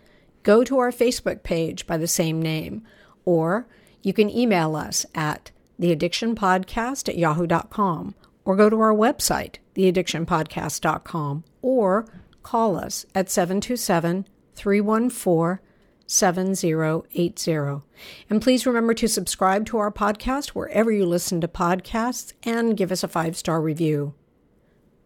go 0.43 0.65
to 0.65 0.79
our 0.79 0.91
Facebook 0.91 1.43
page 1.45 1.87
by 1.87 1.97
the 1.97 2.09
same 2.09 2.43
name, 2.43 2.83
or 3.25 3.69
you 4.03 4.13
can 4.13 4.29
email 4.29 4.75
us 4.75 5.07
at 5.15 5.51
theaddictionpodcast 5.81 7.09
at 7.09 7.17
yahoo.com, 7.17 8.15
or 8.51 8.57
go 8.57 8.69
to 8.69 8.81
our 8.81 8.93
website, 8.93 9.59
theaddictionpodcast.com, 9.77 11.45
or 11.63 12.05
call 12.43 12.77
us 12.77 13.07
at 13.15 13.31
727 13.31 14.27
314 14.57 15.65
7080. 16.05 17.87
And 18.29 18.43
please 18.43 18.67
remember 18.67 18.93
to 18.95 19.07
subscribe 19.07 19.67
to 19.67 19.79
our 19.79 19.93
podcast 19.93 20.49
wherever 20.49 20.91
you 20.91 21.07
listen 21.07 21.41
to 21.43 21.47
podcasts 21.47 22.33
and 22.43 22.77
give 22.77 22.91
us 22.91 23.05
a 23.05 23.09
five 23.09 23.37
star 23.37 23.61
review. 23.61 24.15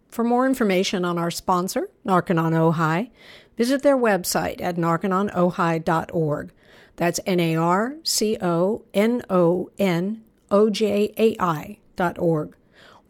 For 0.08 0.24
more 0.24 0.46
information 0.46 1.04
on 1.04 1.18
our 1.18 1.30
sponsor, 1.30 1.90
Narconon 2.06 2.54
Ojai, 2.54 3.10
visit 3.58 3.82
their 3.82 3.98
website 3.98 4.62
at 4.62 4.76
narcononojai.org. 4.76 6.50
That's 6.96 7.20
N 7.26 7.40
A 7.40 7.56
R 7.56 7.96
C 8.04 8.38
O 8.40 8.86
N 8.94 9.22
O 9.28 9.68
N 9.78 10.24
O 10.50 10.70
J 10.70 11.12
A 11.18 11.36
I 11.38 11.80
dot 11.94 12.18
org. 12.18 12.56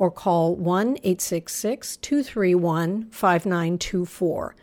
Or 0.04 0.10
call 0.10 0.54
1 0.54 0.98
866 1.02 1.96
231 1.96 3.08
5924. 3.10 4.56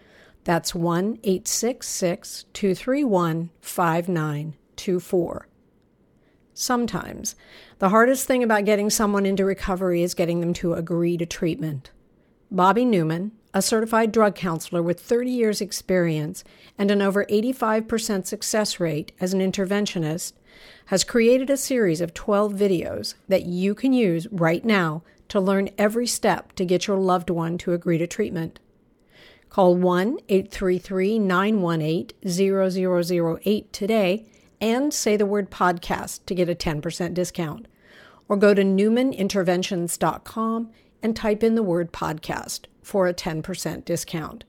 That's 0.44 0.76
1 0.76 1.18
866 1.24 2.46
231 2.54 3.50
5924. 3.60 5.48
Sometimes, 6.54 7.36
the 7.80 7.90
hardest 7.90 8.28
thing 8.28 8.44
about 8.44 8.66
getting 8.66 8.92
someone 8.92 9.26
into 9.26 9.44
recovery 9.44 10.04
is 10.04 10.14
getting 10.14 10.42
them 10.42 10.54
to 10.54 10.76
agree 10.76 11.18
to 11.18 11.26
treatment. 11.26 11.90
Bobby 12.52 12.86
Newman, 12.86 13.32
a 13.52 13.64
certified 13.64 14.12
drug 14.12 14.36
counselor 14.36 14.84
with 14.84 15.00
30 15.00 15.32
years' 15.32 15.60
experience 15.60 16.44
and 16.78 16.92
an 16.92 17.02
over 17.02 17.26
85% 17.26 18.28
success 18.28 18.80
rate 18.80 19.12
as 19.20 19.34
an 19.34 19.40
interventionist, 19.40 20.34
has 20.86 21.04
created 21.04 21.50
a 21.50 21.58
series 21.58 22.00
of 22.00 22.14
12 22.14 22.54
videos 22.54 23.16
that 23.28 23.48
you 23.48 23.74
can 23.74 23.92
use 23.92 24.28
right 24.30 24.64
now 24.64 25.02
to 25.32 25.40
learn 25.40 25.70
every 25.78 26.06
step 26.06 26.52
to 26.52 26.66
get 26.66 26.88
your 26.88 26.98
loved 26.98 27.30
one 27.30 27.58
to 27.58 27.72
agree 27.72 27.98
to 27.98 28.06
treatment. 28.06 28.60
Call 29.48 29.78
1 29.78 30.18
833 30.28 31.20
918 31.20 32.12
0008 32.28 33.72
today 33.72 34.30
and 34.60 34.94
say 34.94 35.16
the 35.16 35.26
word 35.26 35.50
podcast 35.50 36.26
to 36.26 36.36
get 36.36 36.50
a 36.50 36.54
10% 36.54 37.14
discount. 37.14 37.70
Or 38.28 38.36
go 38.36 38.54
to 38.54 38.62
newmaninterventions.com 38.62 40.70
and 41.02 41.16
type 41.16 41.44
in 41.44 41.56
the 41.56 41.64
word 41.64 41.94
podcast 41.94 42.66
for 42.84 43.08
a 43.08 43.14
10% 43.14 43.86
discount. 43.86 44.44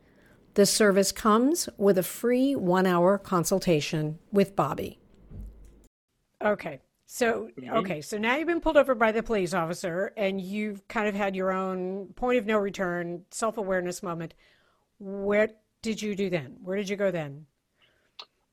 This 0.54 0.72
service 0.72 1.12
comes 1.12 1.68
with 1.78 1.96
a 1.96 2.02
free 2.02 2.56
one 2.56 2.86
hour 2.86 3.18
consultation 3.18 4.18
with 4.32 4.56
Bobby. 4.56 4.98
Okay. 6.44 6.80
So, 7.14 7.50
okay. 7.68 8.00
So 8.00 8.16
now 8.16 8.36
you've 8.36 8.48
been 8.48 8.62
pulled 8.62 8.78
over 8.78 8.94
by 8.94 9.12
the 9.12 9.22
police 9.22 9.52
officer 9.52 10.14
and 10.16 10.40
you've 10.40 10.88
kind 10.88 11.06
of 11.06 11.14
had 11.14 11.36
your 11.36 11.52
own 11.52 12.06
point 12.16 12.38
of 12.38 12.46
no 12.46 12.56
return, 12.56 13.26
self 13.30 13.58
awareness 13.58 14.02
moment. 14.02 14.32
What 14.96 15.60
did 15.82 16.00
you 16.00 16.16
do 16.16 16.30
then? 16.30 16.56
Where 16.62 16.78
did 16.78 16.88
you 16.88 16.96
go 16.96 17.10
then? 17.10 17.44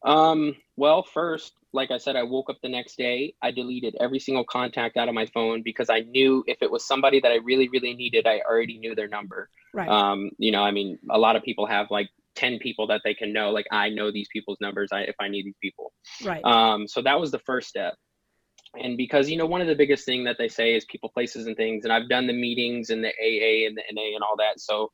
Um, 0.04 0.58
well, 0.76 1.04
first, 1.04 1.54
like 1.72 1.90
I 1.90 2.00
said, 2.00 2.18
I 2.18 2.24
woke 2.24 2.50
up 2.50 2.58
the 2.62 2.68
next 2.68 2.98
day. 2.98 3.34
I 3.42 3.52
deleted 3.52 3.96
every 3.98 4.20
single 4.20 4.44
contact 4.44 4.98
out 4.98 5.08
of 5.08 5.16
my 5.16 5.28
phone 5.28 5.62
because 5.64 5.90
I 5.90 6.02
knew 6.02 6.44
if 6.46 6.62
it 6.62 6.70
was 6.70 6.86
somebody 6.86 7.22
that 7.22 7.32
I 7.32 7.36
really, 7.36 7.70
really 7.70 7.94
needed, 7.94 8.28
I 8.28 8.42
already 8.42 8.78
knew 8.78 8.94
their 8.94 9.08
number. 9.08 9.50
Right. 9.74 9.88
Um, 9.88 10.32
you 10.38 10.52
know, 10.52 10.64
I 10.64 10.72
mean, 10.72 11.00
a 11.10 11.18
lot 11.18 11.38
of 11.38 11.44
people 11.44 11.66
have 11.66 11.90
like 11.92 12.10
10 12.36 12.60
people 12.60 12.88
that 12.88 13.04
they 13.06 13.14
can 13.14 13.32
know. 13.32 13.52
Like, 13.52 13.68
I 13.72 13.88
know 13.88 14.12
these 14.12 14.28
people's 14.34 14.58
numbers 14.60 14.90
I, 14.92 15.04
if 15.04 15.16
I 15.18 15.30
need 15.30 15.46
these 15.46 15.60
people. 15.62 15.94
right. 16.26 16.44
Um, 16.44 16.90
so 16.90 17.02
that 17.04 17.22
was 17.22 17.32
the 17.32 17.40
first 17.40 17.70
step. 17.70 17.96
And 18.76 18.98
because, 18.98 19.30
you 19.30 19.38
know, 19.38 19.46
one 19.46 19.62
of 19.62 19.68
the 19.68 19.76
biggest 19.76 20.06
thing 20.06 20.24
that 20.26 20.38
they 20.38 20.48
say 20.48 20.76
is 20.76 20.86
people, 20.86 21.10
places, 21.10 21.48
and 21.48 21.58
things. 21.58 21.84
And 21.84 21.94
I've 21.94 22.08
done 22.08 22.28
the 22.28 22.34
meetings 22.34 22.90
and 22.90 23.04
the 23.04 23.10
AA 23.10 23.68
and 23.68 23.78
the 23.78 23.84
NA 23.92 24.16
and 24.16 24.24
all 24.24 24.36
that. 24.38 24.60
So 24.60 24.92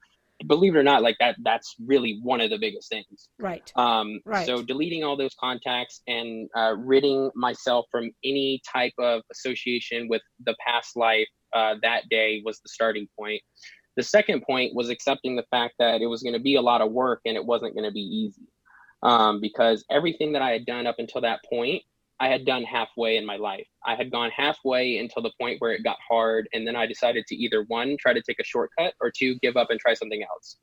believe 0.48 0.76
it 0.76 0.80
or 0.80 0.84
not, 0.84 1.02
like 1.02 1.18
that, 1.20 1.36
that's 1.44 1.76
really 1.86 2.20
one 2.22 2.42
of 2.42 2.50
the 2.50 2.58
biggest 2.58 2.90
things. 2.90 3.30
right. 3.40 3.72
Um, 3.76 4.20
Right. 4.26 4.46
So 4.46 4.62
deleting 4.62 5.04
all 5.04 5.18
those 5.18 5.36
contacts 5.40 6.02
and 6.08 6.50
uh, 6.56 6.76
ridding 6.78 7.32
myself 7.36 7.86
from 7.92 8.12
any 8.24 8.62
type 8.72 8.94
of 9.00 9.22
association 9.32 10.08
with 10.10 10.22
the 10.46 10.56
past 10.66 10.96
life 10.96 11.28
uh, 11.54 11.76
that 11.82 12.04
day 12.10 12.42
was 12.46 12.60
the 12.60 12.70
starting 12.70 13.08
point. 13.18 13.42
The 13.98 14.04
second 14.04 14.44
point 14.46 14.76
was 14.76 14.90
accepting 14.90 15.36
the 15.36 15.46
fact 15.52 15.76
that 15.80 16.02
it 16.02 16.08
was 16.08 16.22
going 16.22 16.34
to 16.34 16.40
be 16.40 16.56
a 16.56 16.62
lot 16.62 16.82
of 16.82 16.92
work 16.92 17.22
and 17.26 17.38
it 17.38 17.46
wasn't 17.46 17.74
going 17.76 17.88
to 17.88 17.94
be 17.94 18.02
easy. 18.02 18.44
Um, 19.04 19.40
because 19.40 19.86
everything 19.92 20.34
that 20.34 20.42
I 20.42 20.52
had 20.52 20.66
done 20.66 20.88
up 20.88 20.96
until 20.98 21.22
that 21.22 21.40
point, 21.50 21.84
I 22.20 22.30
had 22.30 22.46
done 22.46 22.64
halfway 22.64 23.18
in 23.18 23.26
my 23.26 23.36
life. 23.36 23.68
I 23.86 23.96
had 23.96 24.10
gone 24.10 24.32
halfway 24.32 25.00
until 25.00 25.22
the 25.22 25.32
point 25.40 25.60
where 25.60 25.74
it 25.74 25.84
got 25.84 25.98
hard, 26.08 26.48
and 26.54 26.66
then 26.66 26.76
I 26.76 26.86
decided 26.86 27.26
to 27.28 27.36
either 27.36 27.64
one, 27.68 27.98
try 28.00 28.14
to 28.14 28.22
take 28.22 28.40
a 28.40 28.44
shortcut, 28.44 28.94
or 29.02 29.12
two, 29.12 29.38
give 29.40 29.58
up 29.58 29.70
and 29.70 29.80
try 29.80 29.94
something 29.94 30.24
else. 30.24 30.58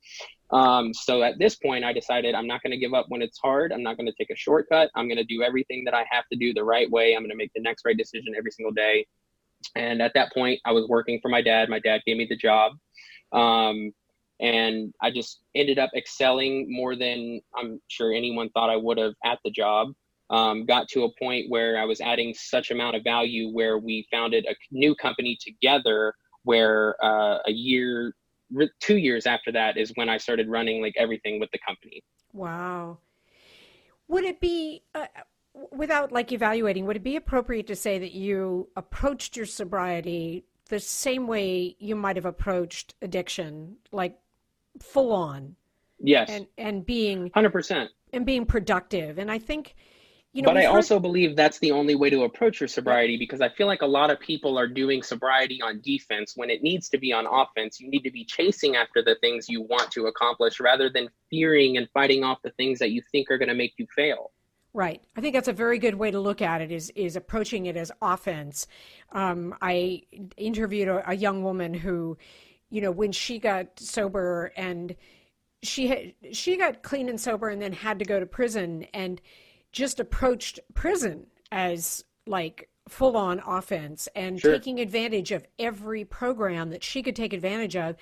Um, 0.49 0.93
so 0.93 1.21
at 1.21 1.37
this 1.37 1.55
point, 1.55 1.83
I 1.83 1.93
decided 1.93 2.33
I'm 2.33 2.47
not 2.47 2.63
going 2.63 2.71
to 2.71 2.77
give 2.77 2.93
up 2.93 3.05
when 3.09 3.21
it's 3.21 3.37
hard. 3.37 3.71
I'm 3.71 3.83
not 3.83 3.97
going 3.97 4.07
to 4.07 4.13
take 4.17 4.31
a 4.31 4.35
shortcut. 4.35 4.89
I'm 4.95 5.07
going 5.07 5.17
to 5.17 5.23
do 5.23 5.43
everything 5.43 5.83
that 5.85 5.93
I 5.93 6.05
have 6.09 6.25
to 6.31 6.37
do 6.37 6.53
the 6.53 6.63
right 6.63 6.89
way. 6.89 7.13
I'm 7.13 7.21
going 7.21 7.29
to 7.29 7.35
make 7.35 7.51
the 7.53 7.61
next 7.61 7.85
right 7.85 7.97
decision 7.97 8.33
every 8.35 8.51
single 8.51 8.73
day. 8.73 9.05
And 9.75 10.01
at 10.01 10.13
that 10.15 10.33
point, 10.33 10.59
I 10.65 10.71
was 10.71 10.87
working 10.87 11.19
for 11.21 11.29
my 11.29 11.41
dad. 11.41 11.69
My 11.69 11.79
dad 11.79 12.01
gave 12.05 12.17
me 12.17 12.25
the 12.29 12.35
job. 12.35 12.73
Um, 13.31 13.91
and 14.39 14.93
I 15.01 15.11
just 15.11 15.41
ended 15.55 15.79
up 15.79 15.91
excelling 15.95 16.67
more 16.69 16.95
than 16.95 17.41
I'm 17.55 17.79
sure 17.87 18.11
anyone 18.11 18.49
thought 18.49 18.69
I 18.69 18.75
would 18.75 18.97
have 18.97 19.13
at 19.23 19.39
the 19.45 19.51
job. 19.51 19.93
Um, 20.29 20.65
got 20.65 20.87
to 20.89 21.03
a 21.03 21.09
point 21.19 21.49
where 21.49 21.77
I 21.77 21.85
was 21.85 22.01
adding 22.01 22.33
such 22.33 22.71
amount 22.71 22.95
of 22.95 23.03
value 23.03 23.49
where 23.49 23.77
we 23.77 24.07
founded 24.09 24.45
a 24.45 24.55
new 24.71 24.95
company 24.95 25.37
together. 25.39 26.13
Where 26.45 26.95
uh, 27.03 27.37
a 27.45 27.51
year, 27.51 28.13
two 28.81 28.97
years 28.97 29.25
after 29.25 29.49
that 29.53 29.77
is 29.77 29.93
when 29.95 30.09
I 30.09 30.17
started 30.17 30.49
running 30.49 30.81
like 30.81 30.93
everything 30.97 31.39
with 31.39 31.49
the 31.51 31.59
company. 31.65 32.03
Wow. 32.33 32.97
Would 34.09 34.25
it 34.25 34.41
be, 34.41 34.83
uh, 34.93 35.05
without 35.71 36.11
like 36.11 36.33
evaluating, 36.33 36.85
would 36.85 36.97
it 36.97 37.03
be 37.03 37.15
appropriate 37.15 37.67
to 37.67 37.75
say 37.77 37.97
that 37.97 38.11
you 38.11 38.67
approached 38.75 39.37
your 39.37 39.45
sobriety 39.45 40.43
the 40.67 40.79
same 40.79 41.27
way 41.27 41.75
you 41.79 41.95
might 41.95 42.17
have 42.17 42.25
approached 42.25 42.95
addiction, 43.01 43.77
like 43.91 44.17
full 44.81 45.13
on, 45.13 45.55
Yes, 45.99 46.29
and 46.29 46.47
and 46.57 46.85
being 46.85 47.31
hundred 47.33 47.51
percent. 47.51 47.91
and 48.11 48.25
being 48.25 48.45
productive? 48.45 49.17
And 49.17 49.31
I 49.31 49.37
think, 49.37 49.75
you 50.33 50.41
know, 50.41 50.47
but 50.47 50.57
I 50.57 50.63
heard- 50.63 50.75
also 50.75 50.99
believe 50.99 51.35
that's 51.35 51.59
the 51.59 51.71
only 51.71 51.93
way 51.93 52.09
to 52.09 52.23
approach 52.23 52.59
your 52.59 52.67
sobriety 52.67 53.17
because 53.17 53.39
I 53.39 53.49
feel 53.49 53.67
like 53.67 53.83
a 53.83 53.87
lot 53.87 54.09
of 54.09 54.19
people 54.19 54.57
are 54.57 54.67
doing 54.67 55.03
sobriety 55.03 55.61
on 55.61 55.79
defense 55.81 56.33
when 56.35 56.49
it 56.49 56.63
needs 56.63 56.89
to 56.89 56.97
be 56.97 57.13
on 57.13 57.27
offense. 57.27 57.79
You 57.79 57.87
need 57.89 58.03
to 58.03 58.11
be 58.11 58.25
chasing 58.25 58.75
after 58.75 59.03
the 59.03 59.15
things 59.21 59.47
you 59.47 59.61
want 59.61 59.91
to 59.91 60.07
accomplish 60.07 60.59
rather 60.59 60.89
than 60.89 61.07
fearing 61.29 61.77
and 61.77 61.87
fighting 61.93 62.23
off 62.23 62.41
the 62.43 62.49
things 62.51 62.79
that 62.79 62.89
you 62.89 63.03
think 63.11 63.29
are 63.29 63.37
going 63.37 63.49
to 63.49 63.55
make 63.55 63.73
you 63.77 63.85
fail. 63.95 64.31
Right. 64.73 65.03
I 65.15 65.21
think 65.21 65.35
that's 65.35 65.47
a 65.47 65.53
very 65.53 65.77
good 65.77 65.93
way 65.93 66.09
to 66.09 66.19
look 66.19 66.41
at 66.41 66.61
it. 66.61 66.71
Is 66.71 66.89
is 66.95 67.15
approaching 67.15 67.67
it 67.67 67.77
as 67.77 67.91
offense. 68.01 68.65
Um, 69.11 69.55
I 69.61 70.01
interviewed 70.35 70.87
a, 70.87 71.11
a 71.11 71.13
young 71.13 71.43
woman 71.43 71.75
who, 71.75 72.17
you 72.71 72.81
know, 72.81 72.89
when 72.89 73.11
she 73.11 73.37
got 73.37 73.79
sober 73.79 74.51
and 74.57 74.95
she 75.61 75.87
had, 75.87 76.13
she 76.31 76.57
got 76.57 76.81
clean 76.81 77.07
and 77.07 77.21
sober 77.21 77.49
and 77.49 77.61
then 77.61 77.71
had 77.71 77.99
to 77.99 78.05
go 78.05 78.19
to 78.19 78.25
prison 78.25 78.87
and 78.95 79.21
just 79.73 79.99
approached 79.99 80.59
prison 80.73 81.27
as 81.51 82.05
like 82.25 82.69
full 82.87 83.15
on 83.17 83.41
offense 83.45 84.07
and 84.15 84.39
Sure. 84.39 84.51
taking 84.53 84.79
advantage 84.79 85.31
of 85.31 85.45
every 85.59 86.03
program 86.05 86.69
that 86.69 86.83
she 86.83 87.01
could 87.01 87.15
take 87.15 87.33
advantage 87.33 87.75
of. 87.75 87.95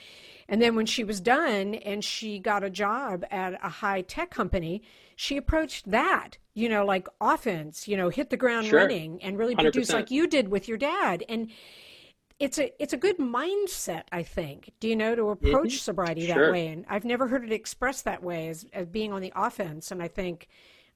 And 0.48 0.62
then 0.62 0.76
when 0.76 0.86
she 0.86 1.04
was 1.04 1.20
done 1.22 1.76
and 1.76 2.04
she 2.04 2.40
got 2.40 2.64
a 2.64 2.70
job 2.70 3.24
at 3.32 3.54
a 3.64 3.70
high 3.70 4.02
tech 4.02 4.32
company, 4.32 4.82
she 5.16 5.38
approached 5.38 5.90
that, 5.92 6.38
you 6.56 6.68
know, 6.68 6.84
like 6.86 7.08
offense, 7.22 7.88
you 7.88 7.96
know, 7.96 8.10
hit 8.10 8.30
the 8.32 8.38
ground 8.38 8.68
Sure. 8.68 8.80
running 8.80 9.22
and 9.24 9.38
really 9.38 9.56
produce 9.56 9.90
100%. 9.90 9.94
like 9.94 10.12
you 10.12 10.28
did 10.28 10.50
with 10.50 10.68
your 10.68 10.78
dad. 10.78 11.24
And 11.30 11.50
it's 12.40 12.58
a 12.58 12.74
it's 12.82 12.94
a 12.94 12.98
good 12.98 13.18
mindset, 13.20 14.04
I 14.12 14.24
think. 14.24 14.72
Do 14.80 14.88
you 14.88 14.96
know 14.96 15.14
to 15.16 15.30
approach 15.30 15.80
sobriety 15.82 16.26
that 16.26 16.34
Mm-hmm. 16.34 16.40
Sure. 16.42 16.52
way? 16.52 16.68
And 16.68 16.86
I've 16.90 17.06
never 17.06 17.28
heard 17.28 17.44
it 17.44 17.52
expressed 17.54 18.04
that 18.06 18.24
way 18.24 18.50
as 18.50 18.66
as 18.74 18.88
being 18.88 19.14
on 19.14 19.22
the 19.22 19.32
offense. 19.36 19.92
And 19.92 20.02
I 20.02 20.08
think 20.08 20.48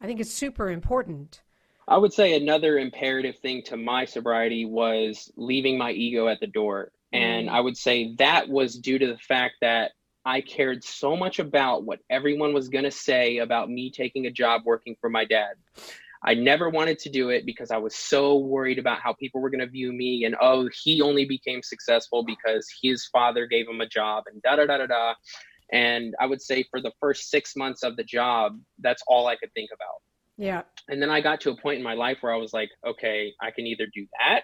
I 0.01 0.05
think 0.05 0.19
it's 0.19 0.31
super 0.31 0.69
important. 0.69 1.41
I 1.87 1.97
would 1.97 2.13
say 2.13 2.35
another 2.35 2.79
imperative 2.79 3.37
thing 3.37 3.61
to 3.63 3.77
my 3.77 4.05
sobriety 4.05 4.65
was 4.65 5.31
leaving 5.35 5.77
my 5.77 5.91
ego 5.91 6.27
at 6.27 6.39
the 6.39 6.47
door. 6.47 6.91
And 7.13 7.47
Mm. 7.47 7.51
I 7.51 7.61
would 7.61 7.77
say 7.77 8.15
that 8.15 8.49
was 8.49 8.75
due 8.75 8.97
to 8.99 9.07
the 9.07 9.17
fact 9.17 9.55
that 9.61 9.91
I 10.25 10.41
cared 10.41 10.83
so 10.83 11.15
much 11.15 11.37
about 11.39 11.83
what 11.83 11.99
everyone 12.09 12.53
was 12.53 12.69
going 12.69 12.83
to 12.83 12.91
say 12.91 13.37
about 13.37 13.69
me 13.69 13.91
taking 13.91 14.25
a 14.25 14.31
job 14.31 14.63
working 14.65 14.95
for 14.99 15.09
my 15.09 15.23
dad. 15.23 15.55
I 16.23 16.33
never 16.33 16.71
wanted 16.71 16.97
to 16.99 17.09
do 17.09 17.29
it 17.29 17.45
because 17.45 17.69
I 17.69 17.77
was 17.77 17.95
so 17.95 18.37
worried 18.37 18.79
about 18.79 18.99
how 18.99 19.13
people 19.13 19.39
were 19.41 19.51
going 19.51 19.59
to 19.59 19.67
view 19.67 19.93
me 19.93 20.25
and 20.25 20.35
oh, 20.41 20.67
he 20.83 21.01
only 21.03 21.25
became 21.25 21.61
successful 21.61 22.23
because 22.23 22.67
his 22.81 23.05
father 23.05 23.45
gave 23.45 23.69
him 23.69 23.79
a 23.79 23.87
job 23.87 24.23
and 24.25 24.41
da 24.41 24.55
da 24.55 24.65
da 24.65 24.79
da 24.79 24.87
da. 24.87 25.13
And 25.71 26.13
I 26.19 26.25
would 26.25 26.41
say 26.41 26.63
for 26.69 26.81
the 26.81 26.91
first 26.99 27.29
six 27.29 27.55
months 27.55 27.83
of 27.83 27.95
the 27.95 28.03
job, 28.03 28.59
that's 28.79 29.03
all 29.07 29.27
I 29.27 29.35
could 29.35 29.53
think 29.53 29.69
about. 29.73 30.01
Yeah. 30.37 30.61
And 30.89 31.01
then 31.01 31.09
I 31.09 31.21
got 31.21 31.41
to 31.41 31.51
a 31.51 31.57
point 31.61 31.77
in 31.77 31.83
my 31.83 31.93
life 31.93 32.17
where 32.21 32.33
I 32.33 32.37
was 32.37 32.53
like, 32.53 32.69
okay, 32.85 33.33
I 33.41 33.51
can 33.51 33.65
either 33.65 33.87
do 33.93 34.05
that 34.19 34.43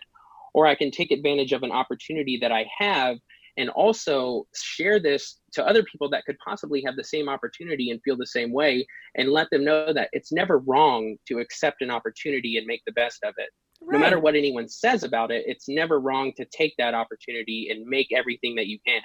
or 0.54 0.66
I 0.66 0.76
can 0.76 0.92
take 0.92 1.12
advantage 1.12 1.52
of 1.52 1.64
an 1.64 1.72
opportunity 1.72 2.38
that 2.42 2.52
I 2.52 2.66
have 2.78 3.18
and 3.58 3.70
also 3.70 4.48
share 4.56 5.00
this 5.00 5.40
to 5.54 5.66
other 5.66 5.84
people 5.84 6.10
that 6.10 6.24
could 6.26 6.38
possibly 6.44 6.82
have 6.86 6.96
the 6.96 7.04
same 7.04 7.28
opportunity 7.28 7.92
and 7.92 8.02
feel 8.04 8.16
the 8.16 8.26
same 8.26 8.52
way 8.54 8.86
and 9.16 9.30
let 9.30 9.50
them 9.52 9.66
know 9.66 9.92
that 9.94 10.10
it's 10.14 10.32
never 10.32 10.60
wrong 10.60 11.18
to 11.28 11.40
accept 11.40 11.82
an 11.82 11.92
opportunity 11.92 12.58
and 12.58 12.66
make 12.66 12.82
the 12.86 12.94
best 12.94 13.20
of 13.24 13.34
it. 13.38 13.50
No 13.82 13.98
matter 13.98 14.20
what 14.20 14.36
anyone 14.36 14.70
says 14.70 15.04
about 15.04 15.32
it, 15.32 15.44
it's 15.48 15.68
never 15.68 16.00
wrong 16.00 16.32
to 16.38 16.46
take 16.46 16.74
that 16.78 16.94
opportunity 16.94 17.70
and 17.72 17.86
make 17.86 18.08
everything 18.16 18.56
that 18.56 18.68
you 18.68 18.78
can. 18.86 19.02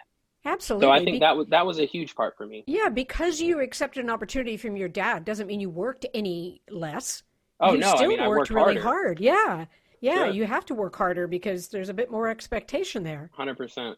Absolutely. 0.46 0.86
So 0.86 0.90
I 0.90 1.00
Be- 1.00 1.04
think 1.04 1.20
that 1.20 1.36
was 1.36 1.46
that 1.48 1.66
was 1.66 1.78
a 1.78 1.86
huge 1.86 2.14
part 2.14 2.36
for 2.36 2.46
me. 2.46 2.64
Yeah, 2.66 2.88
because 2.88 3.40
you 3.40 3.60
accepted 3.60 4.04
an 4.04 4.10
opportunity 4.10 4.56
from 4.56 4.76
your 4.76 4.88
dad 4.88 5.24
doesn't 5.24 5.46
mean 5.46 5.60
you 5.60 5.70
worked 5.70 6.06
any 6.14 6.62
less. 6.70 7.22
Oh 7.60 7.72
you 7.72 7.78
no, 7.78 7.94
still 7.94 8.04
I 8.04 8.08
mean 8.08 8.20
I 8.20 8.28
worked 8.28 8.50
worked 8.50 8.66
really 8.66 8.80
harder. 8.80 8.82
hard. 8.82 9.20
Yeah. 9.20 9.66
Yeah, 10.00 10.26
Sure. 10.26 10.30
you 10.30 10.44
have 10.44 10.66
to 10.66 10.74
work 10.74 10.94
harder 10.94 11.26
because 11.26 11.68
there's 11.68 11.88
a 11.88 11.94
bit 11.94 12.10
more 12.10 12.28
expectation 12.28 13.02
there. 13.02 13.30
100%. 13.36 13.96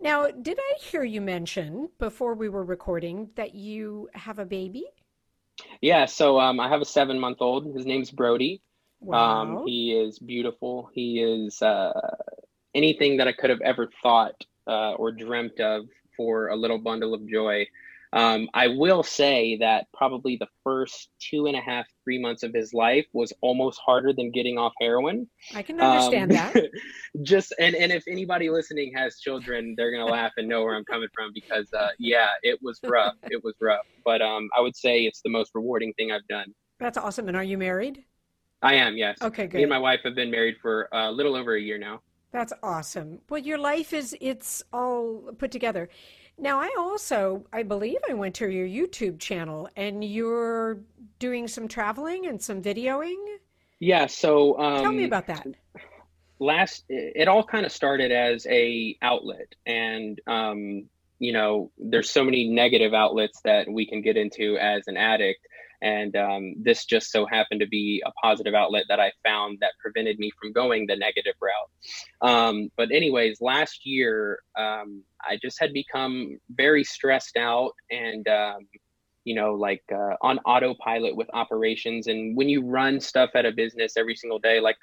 Now, 0.00 0.26
did 0.28 0.58
I 0.58 0.72
hear 0.80 1.04
you 1.04 1.20
mention 1.20 1.88
before 2.00 2.34
we 2.34 2.48
were 2.48 2.64
recording 2.64 3.30
that 3.36 3.54
you 3.54 4.08
have 4.12 4.40
a 4.40 4.44
baby? 4.44 4.84
Yeah, 5.80 6.04
so 6.06 6.38
um, 6.40 6.58
I 6.58 6.68
have 6.68 6.80
a 6.80 6.84
seven 6.84 7.18
month 7.18 7.38
old. 7.40 7.74
His 7.74 7.86
name's 7.86 8.10
Brody. 8.10 8.60
Wow. 9.00 9.42
Um, 9.42 9.66
he 9.66 9.92
is 9.94 10.18
beautiful. 10.18 10.90
He 10.92 11.20
is 11.22 11.62
uh, 11.62 11.92
anything 12.74 13.16
that 13.18 13.28
I 13.28 13.32
could 13.32 13.50
have 13.50 13.60
ever 13.62 13.88
thought 14.02 14.34
uh, 14.66 14.92
or 14.92 15.12
dreamt 15.12 15.60
of 15.60 15.86
for 16.16 16.48
a 16.48 16.56
little 16.56 16.78
bundle 16.78 17.14
of 17.14 17.26
joy. 17.28 17.66
Um, 18.12 18.48
I 18.54 18.68
will 18.68 19.02
say 19.02 19.58
that 19.58 19.88
probably 19.92 20.36
the 20.38 20.46
first 20.64 21.10
two 21.18 21.46
and 21.46 21.56
a 21.56 21.60
half, 21.60 21.86
three 22.02 22.18
months 22.18 22.42
of 22.44 22.54
his 22.54 22.72
life 22.72 23.04
was 23.12 23.32
almost 23.42 23.78
harder 23.84 24.12
than 24.12 24.30
getting 24.30 24.56
off 24.56 24.72
heroin. 24.80 25.28
I 25.54 25.62
can 25.62 25.78
understand 25.78 26.30
Um, 26.32 26.36
that. 26.54 26.70
just 27.22 27.52
and, 27.58 27.74
and 27.74 27.92
if 27.92 28.04
anybody 28.08 28.48
listening 28.48 28.92
has 28.96 29.18
children, 29.18 29.74
they're 29.76 29.90
gonna 29.90 30.10
laugh 30.10 30.32
and 30.38 30.48
know 30.48 30.62
where 30.62 30.76
I'm 30.76 30.84
coming 30.84 31.08
from 31.14 31.32
because 31.34 31.68
uh, 31.74 31.88
yeah, 31.98 32.28
it 32.42 32.58
was 32.62 32.78
rough. 32.84 33.16
It 33.24 33.42
was 33.44 33.54
rough, 33.60 33.84
but 34.04 34.22
um, 34.22 34.48
I 34.56 34.60
would 34.60 34.76
say 34.76 35.02
it's 35.02 35.20
the 35.22 35.30
most 35.30 35.50
rewarding 35.54 35.92
thing 35.94 36.12
I've 36.12 36.26
done. 36.28 36.54
That's 36.78 36.96
awesome. 36.96 37.28
And 37.28 37.36
are 37.36 37.44
you 37.44 37.58
married? 37.58 38.04
I 38.62 38.74
am, 38.74 38.96
yes. 38.96 39.18
Okay, 39.20 39.46
Good. 39.46 39.58
Me 39.58 39.62
and 39.64 39.70
my 39.70 39.78
wife 39.78 40.00
have 40.04 40.14
been 40.14 40.30
married 40.30 40.56
for 40.62 40.88
a 40.92 41.10
little 41.10 41.36
over 41.36 41.54
a 41.54 41.60
year 41.60 41.76
now. 41.76 42.00
That's 42.32 42.52
awesome. 42.62 43.20
Well, 43.30 43.40
your 43.40 43.58
life 43.58 43.92
is 43.92 44.16
it's 44.20 44.62
all 44.72 45.32
put 45.38 45.50
together. 45.50 45.88
Now, 46.38 46.60
I 46.60 46.74
also, 46.78 47.46
I 47.52 47.62
believe 47.62 47.96
I 48.10 48.12
went 48.14 48.34
to 48.36 48.50
your 48.50 48.66
YouTube 48.66 49.18
channel 49.18 49.70
and 49.74 50.04
you're 50.04 50.78
doing 51.18 51.48
some 51.48 51.66
traveling 51.66 52.26
and 52.26 52.40
some 52.42 52.60
videoing. 52.62 53.16
Yeah, 53.78 54.06
so 54.06 54.58
um, 54.58 54.82
Tell 54.82 54.92
me 54.92 55.04
about 55.04 55.26
that. 55.28 55.46
last 56.38 56.84
it 56.88 57.28
all 57.28 57.42
kind 57.42 57.64
of 57.64 57.72
started 57.72 58.12
as 58.12 58.46
a 58.50 58.94
outlet 59.00 59.54
and 59.64 60.20
um 60.26 60.84
you 61.18 61.32
know 61.32 61.70
there's 61.78 62.10
so 62.10 62.22
many 62.22 62.46
negative 62.46 62.92
outlets 62.92 63.40
that 63.42 63.66
we 63.66 63.86
can 63.86 64.02
get 64.02 64.18
into 64.18 64.58
as 64.58 64.86
an 64.86 64.98
addict 64.98 65.40
And 65.82 66.16
um, 66.16 66.54
this 66.62 66.84
just 66.84 67.10
so 67.10 67.26
happened 67.26 67.60
to 67.60 67.66
be 67.66 68.02
a 68.06 68.12
positive 68.12 68.54
outlet 68.54 68.84
that 68.88 69.00
I 69.00 69.12
found 69.24 69.58
that 69.60 69.72
prevented 69.78 70.18
me 70.18 70.30
from 70.40 70.52
going 70.52 70.86
the 70.86 70.96
negative 70.96 71.34
route. 71.40 72.28
Um, 72.28 72.70
but, 72.76 72.90
anyways, 72.90 73.40
last 73.40 73.86
year, 73.86 74.40
um, 74.58 75.02
I 75.22 75.38
just 75.42 75.60
had 75.60 75.72
become 75.72 76.38
very 76.50 76.84
stressed 76.84 77.36
out 77.36 77.72
and, 77.90 78.26
um, 78.28 78.68
you 79.24 79.34
know, 79.34 79.54
like 79.54 79.82
uh, 79.92 80.14
on 80.22 80.38
autopilot 80.40 81.16
with 81.16 81.28
operations. 81.32 82.06
And 82.06 82.36
when 82.36 82.48
you 82.48 82.62
run 82.62 83.00
stuff 83.00 83.30
at 83.34 83.44
a 83.44 83.52
business 83.52 83.96
every 83.96 84.14
single 84.14 84.38
day, 84.38 84.60
like 84.60 84.76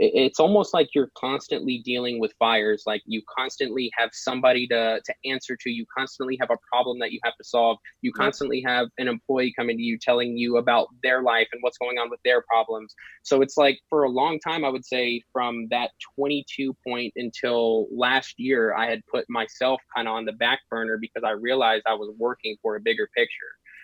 it's 0.00 0.38
almost 0.38 0.72
like 0.72 0.88
you're 0.94 1.10
constantly 1.16 1.82
dealing 1.84 2.20
with 2.20 2.32
fires 2.38 2.84
like 2.86 3.02
you 3.04 3.20
constantly 3.36 3.90
have 3.98 4.10
somebody 4.12 4.66
to, 4.68 5.00
to 5.04 5.14
answer 5.24 5.56
to 5.60 5.70
you 5.70 5.84
constantly 5.96 6.36
have 6.40 6.50
a 6.50 6.56
problem 6.70 6.98
that 7.00 7.10
you 7.10 7.18
have 7.24 7.34
to 7.36 7.42
solve 7.42 7.76
you 8.00 8.12
constantly 8.12 8.62
have 8.64 8.86
an 8.98 9.08
employee 9.08 9.52
coming 9.58 9.76
to 9.76 9.82
you 9.82 9.98
telling 9.98 10.36
you 10.36 10.58
about 10.58 10.86
their 11.02 11.22
life 11.22 11.48
and 11.52 11.60
what's 11.62 11.78
going 11.78 11.98
on 11.98 12.08
with 12.10 12.20
their 12.24 12.42
problems. 12.42 12.94
So 13.22 13.42
it's 13.42 13.56
like 13.56 13.78
for 13.90 14.04
a 14.04 14.08
long 14.08 14.38
time 14.38 14.64
i 14.64 14.68
would 14.68 14.84
say 14.84 15.20
from 15.32 15.66
that 15.70 15.90
22 16.16 16.74
point 16.86 17.12
until 17.16 17.88
last 17.92 18.34
year 18.38 18.74
i 18.74 18.88
had 18.88 19.02
put 19.10 19.24
myself 19.28 19.80
kind 19.94 20.06
of 20.06 20.14
on 20.14 20.24
the 20.24 20.32
back 20.32 20.60
burner 20.70 20.98
because 21.00 21.24
i 21.24 21.30
realized 21.30 21.82
i 21.86 21.94
was 21.94 22.14
working 22.18 22.56
for 22.62 22.76
a 22.76 22.80
bigger 22.80 23.08
picture. 23.16 23.30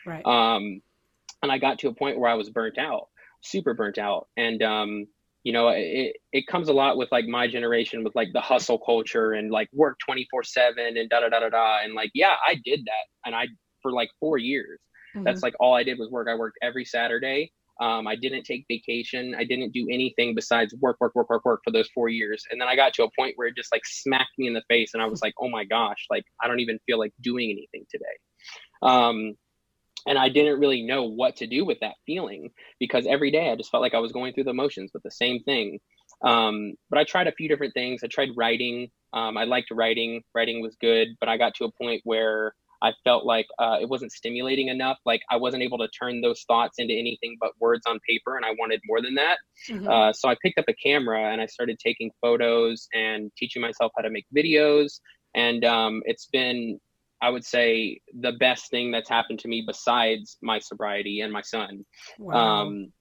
Right. 0.06 0.24
Um 0.24 0.80
and 1.42 1.50
i 1.50 1.58
got 1.58 1.78
to 1.80 1.88
a 1.88 1.94
point 1.94 2.18
where 2.18 2.30
i 2.30 2.34
was 2.34 2.50
burnt 2.50 2.78
out 2.78 3.08
super 3.44 3.74
burnt 3.74 3.98
out. 3.98 4.28
And 4.36 4.62
um 4.62 5.06
you 5.44 5.52
know 5.52 5.68
it, 5.68 6.16
it 6.32 6.46
comes 6.46 6.68
a 6.68 6.72
lot 6.72 6.96
with 6.96 7.12
like 7.12 7.26
my 7.26 7.46
generation 7.46 8.02
with 8.02 8.16
like 8.16 8.28
the 8.32 8.40
hustle 8.40 8.78
culture 8.78 9.32
and 9.32 9.50
like 9.50 9.68
work 9.72 9.96
24 10.04 10.42
7 10.42 10.96
and 10.96 11.08
da 11.08 11.20
da 11.20 11.28
da 11.28 11.40
da 11.40 11.50
da. 11.50 11.78
And 11.84 11.94
like 11.94 12.10
yeah 12.14 12.34
i 12.46 12.56
did 12.64 12.80
that. 12.86 13.06
And 13.26 13.34
i 13.34 13.46
for 13.82 13.92
like 13.92 14.10
four 14.18 14.38
years. 14.38 14.80
Mm-hmm. 15.14 15.24
that's 15.24 15.42
like 15.42 15.54
all 15.60 15.74
i 15.74 15.84
did 15.84 15.98
was 15.98 16.10
work. 16.10 16.26
I 16.28 16.34
worked 16.34 16.58
every 16.62 16.84
saturday. 16.84 17.52
Um, 17.80 18.06
i 18.06 18.16
didn't 18.16 18.44
take 18.44 18.64
vacation. 18.68 19.34
I 19.38 19.44
didn't 19.44 19.72
do 19.72 19.86
anything 19.90 20.34
besides 20.34 20.74
work 20.80 20.96
work 21.00 21.14
work 21.14 21.28
work 21.28 21.44
work 21.44 21.60
for 21.62 21.70
those 21.72 21.88
four 21.94 22.08
years. 22.08 22.42
And 22.50 22.60
then 22.60 22.68
i 22.68 22.74
got 22.74 22.94
to 22.94 23.04
a 23.04 23.10
point 23.16 23.34
where 23.36 23.48
it 23.48 23.56
just 23.56 23.70
like 23.70 23.84
smacked 23.84 24.38
me 24.38 24.46
in 24.46 24.54
the 24.54 24.62
face. 24.68 24.94
And 24.94 25.02
i 25.02 25.06
was 25.06 25.20
like 25.26 25.34
oh 25.40 25.50
my 25.50 25.64
gosh 25.64 26.06
like 26.10 26.24
i 26.42 26.48
don't 26.48 26.60
even 26.60 26.78
feel 26.86 26.98
like 26.98 27.12
doing 27.20 27.50
anything 27.50 27.84
today. 27.90 28.16
Um, 28.82 29.34
and 30.06 30.18
I 30.18 30.28
didn't 30.28 30.60
really 30.60 30.82
know 30.82 31.04
what 31.04 31.36
to 31.36 31.46
do 31.46 31.64
with 31.64 31.78
that 31.80 31.94
feeling 32.06 32.50
because 32.78 33.06
every 33.06 33.30
day 33.30 33.50
I 33.50 33.56
just 33.56 33.70
felt 33.70 33.82
like 33.82 33.94
I 33.94 34.00
was 34.00 34.12
going 34.12 34.34
through 34.34 34.44
the 34.44 34.54
motions 34.54 34.90
with 34.92 35.02
the 35.02 35.10
same 35.10 35.42
thing. 35.42 35.78
Um, 36.22 36.74
but 36.90 36.98
I 36.98 37.04
tried 37.04 37.26
a 37.26 37.32
few 37.32 37.48
different 37.48 37.74
things. 37.74 38.02
I 38.02 38.08
tried 38.08 38.30
writing. 38.36 38.90
Um, 39.12 39.36
I 39.36 39.44
liked 39.44 39.70
writing. 39.70 40.22
Writing 40.34 40.62
was 40.62 40.76
good, 40.80 41.08
but 41.20 41.28
I 41.28 41.36
got 41.36 41.54
to 41.56 41.64
a 41.64 41.72
point 41.72 42.02
where 42.04 42.54
I 42.82 42.92
felt 43.02 43.24
like 43.24 43.46
uh, 43.58 43.78
it 43.80 43.88
wasn't 43.88 44.12
stimulating 44.12 44.68
enough. 44.68 44.98
Like 45.06 45.22
I 45.30 45.36
wasn't 45.36 45.62
able 45.62 45.78
to 45.78 45.88
turn 45.88 46.20
those 46.20 46.42
thoughts 46.42 46.78
into 46.78 46.92
anything 46.92 47.36
but 47.40 47.52
words 47.58 47.84
on 47.86 47.98
paper, 48.06 48.36
and 48.36 48.44
I 48.44 48.50
wanted 48.58 48.80
more 48.86 49.00
than 49.00 49.14
that. 49.14 49.38
Mm-hmm. 49.70 49.88
Uh, 49.88 50.12
so 50.12 50.28
I 50.28 50.36
picked 50.42 50.58
up 50.58 50.66
a 50.68 50.74
camera 50.74 51.32
and 51.32 51.40
I 51.40 51.46
started 51.46 51.78
taking 51.78 52.10
photos 52.20 52.86
and 52.92 53.30
teaching 53.38 53.62
myself 53.62 53.92
how 53.96 54.02
to 54.02 54.10
make 54.10 54.26
videos. 54.36 55.00
And 55.34 55.64
um, 55.64 56.02
it's 56.04 56.26
been 56.26 56.78
I 57.22 57.30
would 57.30 57.44
say 57.44 58.00
the 58.20 58.32
best 58.32 58.70
thing 58.70 58.90
that's 58.90 59.08
happened 59.08 59.38
to 59.40 59.48
me 59.48 59.64
besides 59.66 60.36
my 60.42 60.58
sobriety 60.58 61.20
and 61.20 61.32
my 61.32 61.42
son. 61.42 61.84
Wow. 62.18 62.62
Um, 62.62 62.92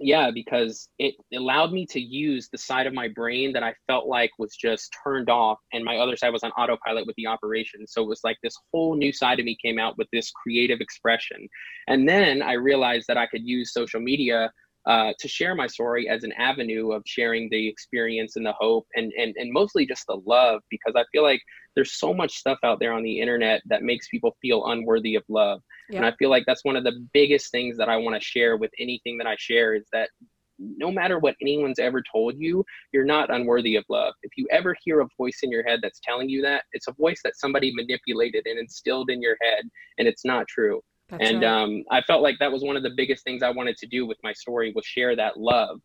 yeah, 0.00 0.30
because 0.32 0.88
it 0.98 1.14
allowed 1.32 1.72
me 1.72 1.86
to 1.86 2.00
use 2.00 2.48
the 2.50 2.58
side 2.58 2.86
of 2.86 2.94
my 2.94 3.08
brain 3.08 3.52
that 3.52 3.62
I 3.62 3.74
felt 3.86 4.06
like 4.06 4.30
was 4.38 4.56
just 4.56 4.94
turned 5.04 5.30
off, 5.30 5.58
and 5.72 5.84
my 5.84 5.98
other 5.98 6.16
side 6.16 6.30
was 6.30 6.42
on 6.42 6.50
autopilot 6.52 7.06
with 7.06 7.14
the 7.16 7.28
operation. 7.28 7.86
So 7.86 8.02
it 8.02 8.08
was 8.08 8.20
like 8.24 8.36
this 8.42 8.56
whole 8.72 8.96
new 8.96 9.12
side 9.12 9.38
of 9.38 9.44
me 9.44 9.56
came 9.62 9.78
out 9.78 9.96
with 9.98 10.08
this 10.12 10.30
creative 10.30 10.80
expression. 10.80 11.48
And 11.86 12.08
then 12.08 12.42
I 12.42 12.54
realized 12.54 13.06
that 13.08 13.16
I 13.16 13.26
could 13.26 13.46
use 13.46 13.72
social 13.72 14.00
media 14.00 14.50
uh, 14.86 15.12
to 15.18 15.28
share 15.28 15.54
my 15.54 15.66
story 15.66 16.08
as 16.08 16.24
an 16.24 16.32
avenue 16.32 16.92
of 16.92 17.02
sharing 17.06 17.48
the 17.50 17.68
experience 17.68 18.36
and 18.36 18.44
the 18.44 18.54
hope 18.58 18.86
and, 18.96 19.12
and, 19.16 19.34
and 19.36 19.52
mostly 19.52 19.86
just 19.86 20.04
the 20.08 20.20
love 20.26 20.60
because 20.70 20.94
I 20.96 21.04
feel 21.12 21.22
like 21.22 21.40
there's 21.74 21.98
so 21.98 22.12
much 22.12 22.32
stuff 22.32 22.58
out 22.64 22.80
there 22.80 22.92
on 22.92 23.02
the 23.02 23.20
internet 23.20 23.62
that 23.66 23.82
makes 23.82 24.08
people 24.08 24.36
feel 24.42 24.66
unworthy 24.66 25.14
of 25.14 25.22
love. 25.28 25.60
Yeah. 25.88 25.98
And 25.98 26.06
I 26.06 26.12
feel 26.18 26.30
like 26.30 26.44
that's 26.46 26.64
one 26.64 26.76
of 26.76 26.84
the 26.84 27.06
biggest 27.12 27.50
things 27.50 27.76
that 27.78 27.88
I 27.88 27.96
want 27.96 28.16
to 28.16 28.24
share 28.26 28.56
with 28.56 28.70
anything 28.78 29.18
that 29.18 29.26
I 29.26 29.36
share 29.38 29.74
is 29.74 29.86
that 29.92 30.10
no 30.58 30.90
matter 30.90 31.18
what 31.18 31.34
anyone's 31.40 31.78
ever 31.78 32.02
told 32.12 32.34
you, 32.38 32.64
you're 32.92 33.04
not 33.04 33.34
unworthy 33.34 33.76
of 33.76 33.84
love. 33.88 34.14
If 34.22 34.32
you 34.36 34.46
ever 34.50 34.76
hear 34.84 35.00
a 35.00 35.08
voice 35.16 35.40
in 35.42 35.50
your 35.50 35.64
head 35.64 35.80
that's 35.82 36.00
telling 36.04 36.28
you 36.28 36.42
that, 36.42 36.64
it's 36.72 36.88
a 36.88 36.92
voice 36.92 37.20
that 37.24 37.36
somebody 37.36 37.72
manipulated 37.74 38.46
and 38.46 38.58
instilled 38.58 39.10
in 39.10 39.20
your 39.20 39.36
head, 39.42 39.64
and 39.98 40.06
it's 40.06 40.24
not 40.24 40.46
true. 40.48 40.80
That's 41.12 41.28
and 41.28 41.42
right. 41.42 41.62
um, 41.62 41.84
I 41.90 42.00
felt 42.00 42.22
like 42.22 42.38
that 42.38 42.50
was 42.50 42.62
one 42.62 42.76
of 42.76 42.82
the 42.82 42.90
biggest 42.96 43.22
things 43.22 43.42
I 43.42 43.50
wanted 43.50 43.76
to 43.76 43.86
do 43.86 44.06
with 44.06 44.16
my 44.22 44.32
story 44.32 44.72
was 44.74 44.86
share 44.86 45.14
that 45.14 45.38
love. 45.38 45.78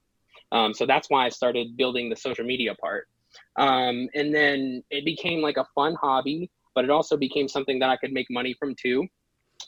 Um, 0.54 0.74
so 0.74 0.86
that's 0.86 1.10
why 1.10 1.26
I 1.26 1.30
started 1.30 1.76
building 1.76 2.10
the 2.10 2.16
social 2.16 2.46
media 2.46 2.74
part. 2.76 3.10
Um, 3.58 4.08
and 4.16 4.34
then 4.34 4.84
it 4.90 5.04
became 5.04 5.42
like 5.42 5.58
a 5.58 5.66
fun 5.76 5.96
hobby, 5.96 6.50
but 6.74 6.86
it 6.86 6.90
also 6.90 7.18
became 7.18 7.50
something 7.50 7.78
that 7.80 7.90
I 7.90 7.98
could 7.98 8.14
make 8.14 8.28
money 8.30 8.56
from 8.58 8.74
too. 8.82 9.06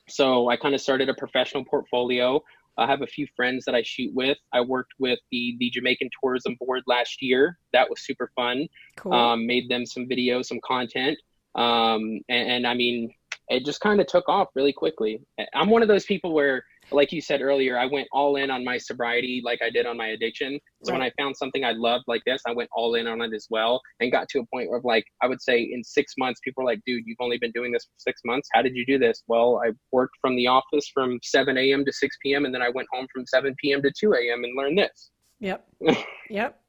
So 0.08 0.50
I 0.50 0.56
kind 0.56 0.74
of 0.74 0.80
started 0.80 1.10
a 1.10 1.14
professional 1.14 1.66
portfolio. 1.66 2.42
I 2.78 2.88
have 2.88 3.02
a 3.02 3.08
few 3.08 3.28
friends 3.36 3.66
that 3.66 3.76
I 3.76 3.82
shoot 3.82 4.14
with. 4.16 4.38
I 4.54 4.62
worked 4.62 4.94
with 4.98 5.20
the 5.32 5.58
the 5.60 5.70
Jamaican 5.70 6.10
Tourism 6.22 6.56
Board 6.62 6.84
last 6.88 7.22
year. 7.22 7.60
That 7.74 7.90
was 7.90 8.00
super 8.06 8.32
fun. 8.34 8.70
Cool. 8.96 9.14
Um, 9.14 9.46
made 9.46 9.68
them 9.68 9.86
some 9.86 10.08
videos, 10.08 10.46
some 10.46 10.62
content. 10.64 11.18
Um, 11.56 12.22
and, 12.30 12.50
and 12.50 12.68
I 12.68 12.76
mean, 12.76 13.14
it 13.50 13.66
just 13.66 13.82
kind 13.82 14.00
of 14.00 14.08
took 14.08 14.30
off 14.30 14.50
really 14.56 14.74
quickly. 14.74 15.22
I'm 15.56 15.70
one 15.70 15.82
of 15.82 15.88
those 15.88 16.06
people 16.06 16.34
where, 16.34 16.64
like 16.92 17.12
you 17.12 17.22
said 17.22 17.42
earlier, 17.42 17.78
I 17.78 17.86
went 17.86 18.08
all 18.12 18.36
in 18.36 18.52
on 18.52 18.64
my 18.64 18.78
sobriety 18.78 19.42
like 19.44 19.60
I 19.64 19.70
did 19.70 19.86
on 19.86 19.98
my 19.98 20.08
addiction. 20.08 20.60
So 20.84 20.92
right. 20.92 21.00
when 21.00 21.08
I 21.08 21.12
found 21.22 21.36
something 21.36 21.64
I 21.64 21.72
loved 21.72 22.06
like 22.08 22.22
this, 22.26 22.42
I 22.48 22.54
went 22.54 22.70
all 22.72 22.96
in 22.96 23.08
on 23.08 23.22
it 23.22 23.34
as 23.34 23.48
well 23.50 23.82
and 24.00 24.12
got 24.12 24.30
to 24.30 24.40
a 24.40 24.46
point 24.54 24.70
where, 24.70 24.82
like, 24.84 25.06
I 25.22 25.28
would 25.28 25.42
say 25.42 25.62
in 25.62 25.84
six 25.84 26.14
months, 26.18 26.40
people 26.44 26.64
are 26.64 26.66
like, 26.66 26.80
dude, 26.86 27.04
you've 27.06 27.18
only 27.20 27.38
been 27.38 27.52
doing 27.52 27.72
this 27.72 27.86
for 27.86 27.98
six 27.98 28.22
months. 28.24 28.48
How 28.54 28.62
did 28.62 28.76
you 28.76 28.86
do 28.86 29.00
this? 29.00 29.24
Well, 29.28 29.62
I 29.66 29.72
worked 29.92 30.16
from 30.22 30.36
the 30.36 30.48
office 30.48 30.90
from 30.94 31.20
7 31.24 31.58
a.m. 31.58 31.86
to 31.86 31.92
6 31.92 32.18
p.m. 32.24 32.46
and 32.46 32.54
then 32.54 32.62
I 32.62 32.70
went 32.70 32.88
home 32.94 33.08
from 33.14 33.26
7 33.26 33.56
p.m. 33.62 33.82
to 33.82 33.92
2 34.00 34.14
a.m. 34.14 34.44
and 34.44 34.58
learned 34.58 34.78
this. 34.78 35.10
Yep. 35.40 35.68
yep. 36.30 36.62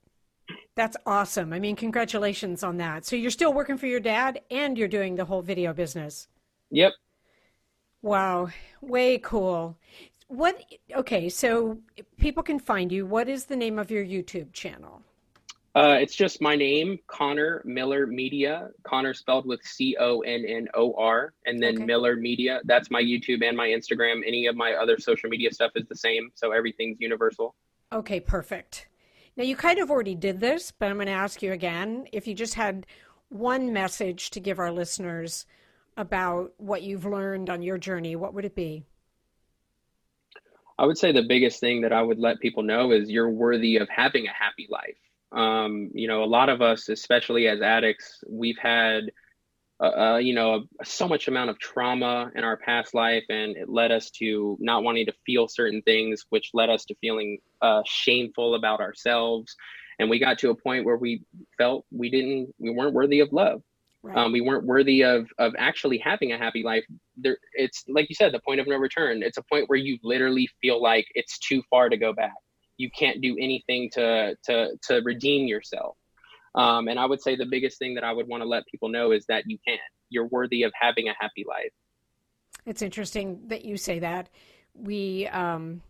That's 0.76 0.96
awesome. 1.04 1.52
I 1.52 1.60
mean, 1.60 1.76
congratulations 1.76 2.62
on 2.62 2.78
that. 2.78 3.04
So 3.04 3.16
you're 3.16 3.30
still 3.30 3.52
working 3.52 3.76
for 3.76 3.86
your 3.86 4.00
dad 4.00 4.40
and 4.50 4.78
you're 4.78 4.88
doing 4.88 5.16
the 5.16 5.24
whole 5.24 5.42
video 5.42 5.72
business. 5.72 6.28
Yep. 6.70 6.92
Wow, 8.02 8.48
way 8.80 9.18
cool. 9.18 9.76
What 10.28 10.62
okay, 10.94 11.28
so 11.28 11.78
people 12.16 12.42
can 12.42 12.58
find 12.58 12.90
you. 12.92 13.04
What 13.04 13.28
is 13.28 13.46
the 13.46 13.56
name 13.56 13.78
of 13.78 13.90
your 13.90 14.04
YouTube 14.04 14.52
channel? 14.52 15.02
Uh, 15.74 15.96
it's 16.00 16.16
just 16.16 16.40
my 16.40 16.56
name, 16.56 16.98
Connor 17.06 17.62
Miller 17.64 18.06
Media. 18.06 18.70
Connor 18.82 19.14
spelled 19.14 19.46
with 19.46 19.62
C 19.62 19.96
O 20.00 20.20
N 20.20 20.44
N 20.46 20.66
O 20.74 20.94
R, 20.94 21.32
and 21.46 21.62
then 21.62 21.76
okay. 21.76 21.84
Miller 21.84 22.16
Media. 22.16 22.60
That's 22.64 22.90
my 22.90 23.02
YouTube 23.02 23.44
and 23.46 23.56
my 23.56 23.68
Instagram. 23.68 24.22
Any 24.26 24.46
of 24.46 24.56
my 24.56 24.72
other 24.72 24.98
social 24.98 25.28
media 25.28 25.52
stuff 25.52 25.72
is 25.76 25.86
the 25.88 25.96
same, 25.96 26.30
so 26.34 26.52
everything's 26.52 26.98
universal. 27.00 27.54
Okay, 27.92 28.18
perfect. 28.18 28.88
Now 29.36 29.44
you 29.44 29.56
kind 29.56 29.78
of 29.78 29.90
already 29.90 30.14
did 30.14 30.40
this, 30.40 30.72
but 30.76 30.90
I'm 30.90 30.96
going 30.96 31.06
to 31.06 31.12
ask 31.12 31.42
you 31.42 31.52
again. 31.52 32.06
If 32.12 32.26
you 32.26 32.34
just 32.34 32.54
had 32.54 32.86
one 33.28 33.72
message 33.72 34.30
to 34.30 34.40
give 34.40 34.58
our 34.58 34.72
listeners 34.72 35.46
about 35.96 36.52
what 36.56 36.82
you've 36.82 37.04
learned 37.04 37.50
on 37.50 37.62
your 37.62 37.78
journey, 37.78 38.16
what 38.16 38.34
would 38.34 38.44
it 38.44 38.54
be? 38.54 38.84
I 40.78 40.86
would 40.86 40.96
say 40.96 41.12
the 41.12 41.22
biggest 41.22 41.60
thing 41.60 41.82
that 41.82 41.92
I 41.92 42.00
would 42.00 42.18
let 42.18 42.40
people 42.40 42.62
know 42.62 42.90
is 42.92 43.10
you're 43.10 43.28
worthy 43.28 43.76
of 43.76 43.88
having 43.90 44.26
a 44.26 44.32
happy 44.32 44.66
life. 44.70 44.96
Um, 45.30 45.90
you 45.92 46.08
know, 46.08 46.24
a 46.24 46.26
lot 46.26 46.48
of 46.48 46.62
us, 46.62 46.88
especially 46.88 47.48
as 47.48 47.60
addicts, 47.60 48.24
we've 48.26 48.56
had, 48.58 49.10
uh, 49.78 50.14
uh, 50.14 50.16
you 50.16 50.34
know, 50.34 50.64
so 50.82 51.06
much 51.06 51.28
amount 51.28 51.50
of 51.50 51.58
trauma 51.58 52.30
in 52.34 52.44
our 52.44 52.56
past 52.56 52.94
life, 52.94 53.24
and 53.28 53.56
it 53.56 53.68
led 53.68 53.92
us 53.92 54.10
to 54.12 54.56
not 54.58 54.82
wanting 54.82 55.06
to 55.06 55.12
feel 55.26 55.48
certain 55.48 55.82
things, 55.82 56.24
which 56.30 56.50
led 56.54 56.70
us 56.70 56.86
to 56.86 56.94
feeling 57.02 57.38
uh, 57.60 57.82
shameful 57.84 58.54
about 58.54 58.80
ourselves. 58.80 59.54
And 59.98 60.08
we 60.08 60.18
got 60.18 60.38
to 60.38 60.50
a 60.50 60.54
point 60.54 60.86
where 60.86 60.96
we 60.96 61.24
felt 61.58 61.84
we 61.92 62.08
didn't, 62.10 62.54
we 62.58 62.70
weren't 62.70 62.94
worthy 62.94 63.20
of 63.20 63.32
love. 63.32 63.62
Right. 64.02 64.16
Um, 64.16 64.32
we 64.32 64.40
weren't 64.40 64.64
worthy 64.64 65.04
of 65.04 65.28
of 65.38 65.54
actually 65.58 65.98
having 65.98 66.32
a 66.32 66.38
happy 66.38 66.62
life. 66.62 66.84
There, 67.16 67.36
it's 67.52 67.84
like 67.86 68.08
you 68.08 68.14
said, 68.14 68.32
the 68.32 68.40
point 68.40 68.60
of 68.60 68.66
no 68.66 68.76
return. 68.76 69.22
It's 69.22 69.36
a 69.36 69.42
point 69.42 69.68
where 69.68 69.78
you 69.78 69.98
literally 70.02 70.48
feel 70.62 70.82
like 70.82 71.06
it's 71.14 71.38
too 71.38 71.62
far 71.68 71.90
to 71.90 71.98
go 71.98 72.14
back. 72.14 72.32
You 72.78 72.90
can't 72.90 73.20
do 73.20 73.36
anything 73.38 73.90
to 73.94 74.36
to 74.46 74.70
to 74.88 75.02
redeem 75.04 75.46
yourself. 75.46 75.96
Um, 76.54 76.88
and 76.88 76.98
I 76.98 77.04
would 77.04 77.20
say 77.20 77.36
the 77.36 77.46
biggest 77.46 77.78
thing 77.78 77.94
that 77.94 78.04
I 78.04 78.12
would 78.12 78.26
want 78.26 78.42
to 78.42 78.48
let 78.48 78.66
people 78.66 78.88
know 78.88 79.12
is 79.12 79.26
that 79.26 79.44
you 79.46 79.58
can. 79.66 79.78
You're 80.08 80.26
worthy 80.26 80.62
of 80.62 80.72
having 80.80 81.08
a 81.08 81.14
happy 81.20 81.44
life. 81.46 81.70
It's 82.66 82.82
interesting 82.82 83.42
that 83.48 83.64
you 83.64 83.76
say 83.76 83.98
that. 83.98 84.30
We 84.74 85.26
um, 85.28 85.82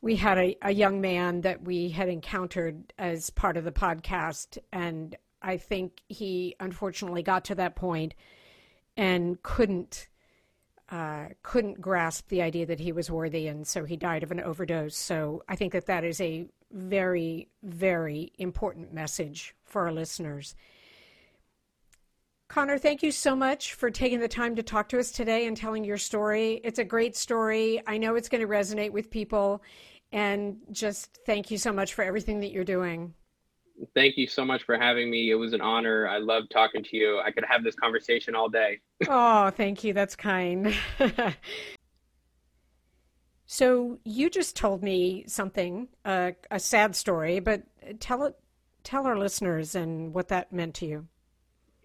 we 0.00 0.16
had 0.16 0.38
a, 0.38 0.56
a 0.62 0.72
young 0.72 1.00
man 1.00 1.40
that 1.40 1.62
we 1.62 1.88
had 1.88 2.08
encountered 2.08 2.92
as 2.98 3.30
part 3.30 3.56
of 3.56 3.64
the 3.64 3.72
podcast, 3.72 4.58
and 4.72 5.16
I 5.42 5.56
think 5.56 6.02
he 6.08 6.56
unfortunately 6.60 7.22
got 7.22 7.44
to 7.46 7.54
that 7.56 7.76
point 7.76 8.14
and 8.96 9.42
couldn't 9.42 10.08
uh, 10.90 11.26
couldn't 11.42 11.80
grasp 11.80 12.28
the 12.28 12.40
idea 12.40 12.64
that 12.64 12.80
he 12.80 12.92
was 12.92 13.10
worthy, 13.10 13.46
and 13.46 13.66
so 13.66 13.84
he 13.84 13.96
died 13.96 14.22
of 14.22 14.30
an 14.30 14.40
overdose. 14.40 14.96
So 14.96 15.42
I 15.46 15.54
think 15.54 15.74
that 15.74 15.86
that 15.86 16.02
is 16.02 16.18
a 16.18 16.46
very, 16.72 17.48
very 17.62 18.32
important 18.38 18.92
message 18.92 19.54
for 19.64 19.82
our 19.82 19.92
listeners. 19.92 20.54
Connor, 22.48 22.78
thank 22.78 23.02
you 23.02 23.12
so 23.12 23.36
much 23.36 23.74
for 23.74 23.90
taking 23.90 24.20
the 24.20 24.28
time 24.28 24.56
to 24.56 24.62
talk 24.62 24.88
to 24.88 24.98
us 24.98 25.10
today 25.10 25.46
and 25.46 25.54
telling 25.54 25.84
your 25.84 25.98
story. 25.98 26.62
It's 26.64 26.78
a 26.78 26.84
great 26.84 27.14
story. 27.14 27.82
I 27.86 27.98
know 27.98 28.14
it's 28.14 28.30
going 28.30 28.40
to 28.40 28.48
resonate 28.48 28.90
with 28.90 29.10
people. 29.10 29.62
And 30.12 30.56
just 30.72 31.18
thank 31.26 31.50
you 31.50 31.58
so 31.58 31.72
much 31.72 31.92
for 31.92 32.02
everything 32.02 32.40
that 32.40 32.50
you're 32.50 32.64
doing. 32.64 33.12
Thank 33.94 34.16
you 34.16 34.26
so 34.26 34.44
much 34.44 34.64
for 34.64 34.76
having 34.76 35.10
me. 35.10 35.30
It 35.30 35.34
was 35.34 35.52
an 35.52 35.60
honor. 35.60 36.08
I 36.08 36.18
love 36.18 36.44
talking 36.50 36.82
to 36.84 36.96
you. 36.96 37.20
I 37.24 37.30
could 37.30 37.44
have 37.48 37.62
this 37.62 37.74
conversation 37.74 38.34
all 38.34 38.48
day. 38.48 38.80
oh, 39.08 39.50
thank 39.50 39.84
you. 39.84 39.92
That's 39.92 40.16
kind. 40.16 40.74
so 43.46 43.98
you 44.04 44.30
just 44.30 44.56
told 44.56 44.82
me 44.82 45.24
something, 45.26 45.88
uh, 46.04 46.32
a 46.50 46.58
sad 46.58 46.96
story, 46.96 47.40
but 47.40 47.62
tell 48.00 48.24
it, 48.24 48.36
tell 48.82 49.06
our 49.06 49.18
listeners 49.18 49.74
and 49.74 50.12
what 50.12 50.28
that 50.28 50.52
meant 50.52 50.74
to 50.76 50.86
you. 50.86 51.06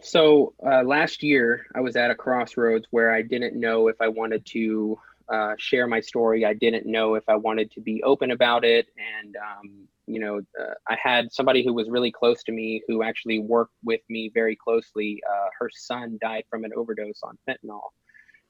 So 0.01 0.53
uh, 0.65 0.83
last 0.83 1.23
year, 1.23 1.65
I 1.75 1.79
was 1.79 1.95
at 1.95 2.11
a 2.11 2.15
crossroads 2.15 2.87
where 2.91 3.11
I 3.13 3.21
didn't 3.21 3.57
know 3.57 3.87
if 3.87 4.01
I 4.01 4.07
wanted 4.07 4.45
to 4.47 4.99
uh, 5.29 5.53
share 5.57 5.87
my 5.87 6.01
story. 6.01 6.45
I 6.45 6.53
didn't 6.53 6.85
know 6.85 7.15
if 7.15 7.23
I 7.29 7.35
wanted 7.35 7.71
to 7.71 7.81
be 7.81 8.03
open 8.03 8.31
about 8.31 8.65
it. 8.65 8.87
And, 8.97 9.37
um, 9.37 9.87
you 10.05 10.19
know, 10.19 10.41
uh, 10.59 10.73
I 10.87 10.97
had 11.01 11.31
somebody 11.31 11.63
who 11.63 11.73
was 11.73 11.89
really 11.89 12.11
close 12.11 12.43
to 12.43 12.51
me 12.51 12.81
who 12.87 13.03
actually 13.03 13.39
worked 13.39 13.75
with 13.83 14.01
me 14.09 14.31
very 14.33 14.55
closely. 14.55 15.21
Uh, 15.29 15.47
her 15.59 15.69
son 15.73 16.17
died 16.21 16.43
from 16.49 16.65
an 16.65 16.71
overdose 16.75 17.21
on 17.23 17.37
fentanyl. 17.47 17.81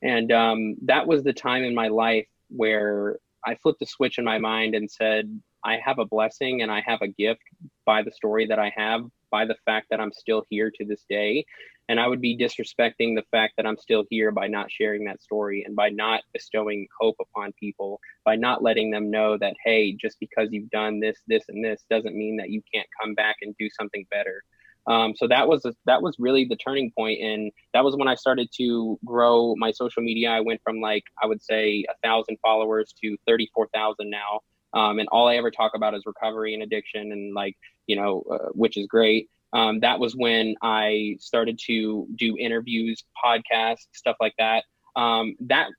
And 0.02 0.32
um, 0.32 0.76
that 0.84 1.08
was 1.08 1.24
the 1.24 1.34
time 1.34 1.64
in 1.64 1.74
my 1.74 1.88
life 1.88 2.28
where 2.50 3.18
I 3.46 3.56
flipped 3.56 3.82
a 3.82 3.86
switch 3.86 4.18
in 4.18 4.26
my 4.26 4.38
mind 4.38 4.76
and 4.76 4.90
said, 4.90 5.40
I 5.64 5.78
have 5.84 6.00
a 6.00 6.06
blessing 6.06 6.62
and 6.62 6.72
I 6.72 6.82
have 6.86 7.02
a 7.02 7.08
gift 7.08 7.42
by 7.86 8.04
the 8.04 8.12
story 8.12 8.46
that 8.48 8.60
I 8.60 8.74
have, 8.76 9.02
by 9.32 9.46
the 9.46 9.56
fact 9.66 9.88
that 9.90 10.00
I'm 10.00 10.12
still 10.12 10.44
here 10.50 10.72
to 10.76 10.86
this 10.86 11.06
day. 11.10 11.46
And 11.90 12.00
I 12.00 12.08
would 12.08 12.22
be 12.22 12.38
disrespecting 12.38 13.16
the 13.16 13.26
fact 13.30 13.56
that 13.58 13.66
I'm 13.66 13.78
still 13.78 14.06
here 14.10 14.32
by 14.32 14.48
not 14.48 14.72
sharing 14.72 15.04
that 15.06 15.22
story 15.22 15.64
and 15.66 15.76
by 15.76 15.90
not 15.90 16.22
bestowing 16.34 16.88
hope 17.00 17.18
upon 17.20 17.52
people, 17.60 18.00
by 18.24 18.36
not 18.36 18.64
letting 18.64 18.90
them 18.90 19.12
know 19.12 19.38
that, 19.38 19.56
hey, 19.64 19.94
just 19.94 20.18
because 20.20 20.48
you've 20.52 20.70
done 20.70 21.00
this, 21.00 21.18
this, 21.28 21.44
and 21.50 21.64
this 21.64 21.84
doesn't 21.90 22.16
mean 22.16 22.38
that 22.38 22.50
you 22.50 22.62
can't 22.74 22.88
come 23.02 23.14
back 23.16 23.36
and 23.42 23.54
do 23.60 23.70
something 23.78 24.06
better. 24.10 24.44
Um, 24.86 25.14
so 25.16 25.28
that 25.28 25.48
was 25.48 25.66
a, 25.66 25.74
that 25.86 26.02
was 26.02 26.18
really 26.20 26.46
the 26.46 26.58
turning 26.58 26.92
point, 26.98 27.22
and 27.22 27.52
that 27.74 27.86
was 27.86 27.96
when 27.96 28.08
I 28.08 28.16
started 28.16 28.50
to 28.58 29.00
grow 29.06 29.56
my 29.56 29.72
social 29.72 30.04
media. 30.04 30.30
I 30.30 30.42
went 30.42 30.62
from 30.62 30.82
like 30.82 31.04
I 31.22 31.26
would 31.26 31.42
say 31.42 31.86
a 31.90 31.94
thousand 32.06 32.38
followers 32.42 32.94
to 33.02 33.16
thirty 33.26 33.50
four 33.54 33.70
thousand 33.74 34.10
now, 34.10 34.42
um, 34.74 35.00
and 35.00 35.08
all 35.10 35.30
I 35.30 35.38
ever 35.38 35.52
talk 35.52 35.72
about 35.74 35.96
is 35.96 36.04
recovery 36.06 36.54
and 36.54 36.64
addiction, 36.64 37.14
and 37.14 37.34
like 37.34 37.56
you 37.88 37.96
know, 37.96 38.24
uh, 38.30 38.50
which 38.52 38.76
is 38.76 38.88
great 38.88 39.30
um, 39.54 39.80
that 39.82 40.00
was 40.00 40.16
when 40.16 40.56
I 40.62 41.18
started 41.20 41.60
to 41.68 42.08
do 42.16 42.36
interviews, 42.38 43.04
podcasts, 43.24 43.88
stuff 43.94 44.18
like 44.20 44.34
that. 44.40 44.64
Um, 44.96 45.36
that 45.42 45.70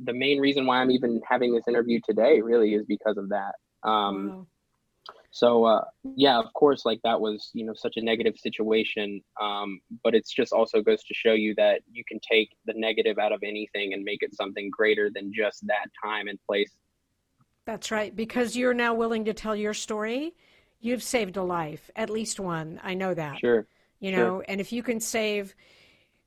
the 0.00 0.12
main 0.12 0.40
reason 0.40 0.66
why 0.66 0.80
I'm 0.80 0.90
even 0.90 1.20
having 1.28 1.54
this 1.54 1.64
interview 1.68 2.00
today 2.04 2.40
really 2.40 2.74
is 2.74 2.84
because 2.86 3.16
of 3.16 3.28
that. 3.30 3.54
Um, 3.88 4.28
wow. 4.28 4.46
So 5.32 5.64
uh, 5.64 5.84
yeah, 6.16 6.38
of 6.38 6.52
course, 6.54 6.84
like 6.84 7.00
that 7.04 7.20
was 7.20 7.50
you 7.54 7.64
know 7.64 7.72
such 7.74 7.96
a 7.96 8.02
negative 8.02 8.34
situation, 8.36 9.22
um, 9.40 9.80
but 10.02 10.14
it's 10.14 10.32
just 10.32 10.52
also 10.52 10.82
goes 10.82 11.04
to 11.04 11.14
show 11.14 11.32
you 11.32 11.54
that 11.56 11.82
you 11.90 12.02
can 12.06 12.18
take 12.28 12.50
the 12.66 12.74
negative 12.74 13.18
out 13.18 13.30
of 13.30 13.40
anything 13.44 13.92
and 13.92 14.02
make 14.02 14.22
it 14.22 14.34
something 14.34 14.70
greater 14.70 15.08
than 15.14 15.32
just 15.32 15.64
that 15.68 15.86
time 16.04 16.26
and 16.26 16.38
place. 16.48 16.72
That's 17.64 17.92
right, 17.92 18.14
because 18.14 18.56
you're 18.56 18.74
now 18.74 18.94
willing 18.94 19.24
to 19.26 19.32
tell 19.32 19.54
your 19.54 19.74
story 19.74 20.34
You've 20.80 21.02
saved 21.02 21.36
a 21.36 21.42
life, 21.42 21.90
at 21.94 22.10
least 22.10 22.40
one. 22.40 22.80
I 22.82 22.94
know 22.94 23.14
that. 23.14 23.38
Sure. 23.38 23.66
You 24.00 24.12
know, 24.12 24.38
sure. 24.38 24.44
and 24.48 24.60
if 24.60 24.72
you 24.72 24.82
can 24.82 25.00
save 25.00 25.54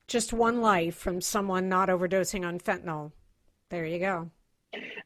just 0.06 0.32
one 0.32 0.60
life 0.60 0.94
from 0.94 1.20
someone 1.20 1.68
not 1.68 1.88
overdosing 1.88 2.46
on 2.46 2.60
fentanyl, 2.60 3.12
there 3.70 3.84
you 3.84 3.98
go 3.98 4.30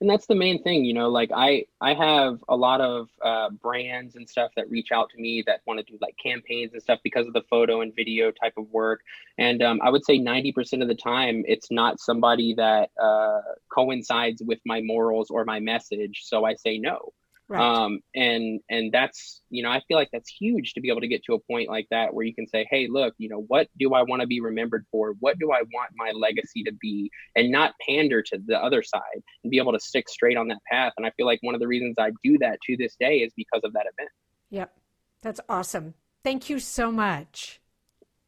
and 0.00 0.08
that's 0.08 0.26
the 0.26 0.34
main 0.34 0.62
thing 0.62 0.84
you 0.84 0.94
know 0.94 1.08
like 1.08 1.30
i 1.34 1.64
i 1.80 1.94
have 1.94 2.42
a 2.48 2.56
lot 2.56 2.80
of 2.80 3.08
uh, 3.22 3.50
brands 3.50 4.16
and 4.16 4.28
stuff 4.28 4.50
that 4.56 4.68
reach 4.70 4.92
out 4.92 5.10
to 5.10 5.20
me 5.20 5.42
that 5.46 5.60
want 5.66 5.78
to 5.78 5.84
do 5.84 5.98
like 6.00 6.16
campaigns 6.22 6.72
and 6.72 6.82
stuff 6.82 6.98
because 7.02 7.26
of 7.26 7.32
the 7.32 7.42
photo 7.50 7.80
and 7.80 7.94
video 7.94 8.30
type 8.30 8.54
of 8.56 8.68
work 8.70 9.00
and 9.38 9.62
um, 9.62 9.80
i 9.82 9.90
would 9.90 10.04
say 10.04 10.18
90% 10.18 10.82
of 10.82 10.88
the 10.88 10.94
time 10.94 11.44
it's 11.46 11.70
not 11.70 12.00
somebody 12.00 12.54
that 12.54 12.90
uh, 13.00 13.40
coincides 13.72 14.42
with 14.42 14.60
my 14.64 14.80
morals 14.80 15.30
or 15.30 15.44
my 15.44 15.60
message 15.60 16.22
so 16.24 16.44
i 16.44 16.54
say 16.54 16.78
no 16.78 17.12
Right. 17.48 17.62
Um, 17.62 18.00
and 18.14 18.60
and 18.68 18.92
that's 18.92 19.40
you 19.48 19.62
know 19.62 19.70
I 19.70 19.80
feel 19.88 19.96
like 19.96 20.10
that's 20.12 20.28
huge 20.28 20.74
to 20.74 20.82
be 20.82 20.90
able 20.90 21.00
to 21.00 21.08
get 21.08 21.24
to 21.24 21.34
a 21.34 21.38
point 21.38 21.70
like 21.70 21.86
that 21.90 22.12
where 22.12 22.26
you 22.26 22.34
can 22.34 22.46
say, 22.46 22.66
hey, 22.70 22.88
look, 22.90 23.14
you 23.16 23.30
know, 23.30 23.44
what 23.48 23.68
do 23.78 23.94
I 23.94 24.02
want 24.02 24.20
to 24.20 24.26
be 24.26 24.40
remembered 24.40 24.84
for? 24.90 25.14
What 25.20 25.38
do 25.38 25.50
I 25.50 25.62
want 25.72 25.90
my 25.96 26.10
legacy 26.10 26.62
to 26.64 26.72
be? 26.72 27.10
And 27.36 27.50
not 27.50 27.72
pander 27.88 28.20
to 28.22 28.38
the 28.46 28.62
other 28.62 28.82
side 28.82 29.22
and 29.42 29.50
be 29.50 29.56
able 29.56 29.72
to 29.72 29.80
stick 29.80 30.10
straight 30.10 30.36
on 30.36 30.48
that 30.48 30.58
path. 30.70 30.92
And 30.98 31.06
I 31.06 31.10
feel 31.16 31.24
like 31.24 31.38
one 31.42 31.54
of 31.54 31.60
the 31.60 31.66
reasons 31.66 31.94
I 31.98 32.10
do 32.22 32.36
that 32.38 32.58
to 32.66 32.76
this 32.76 32.96
day 33.00 33.18
is 33.18 33.32
because 33.34 33.62
of 33.64 33.72
that 33.72 33.86
event. 33.96 34.10
Yep, 34.50 34.74
that's 35.22 35.40
awesome. 35.48 35.94
Thank 36.22 36.50
you 36.50 36.58
so 36.58 36.92
much. 36.92 37.60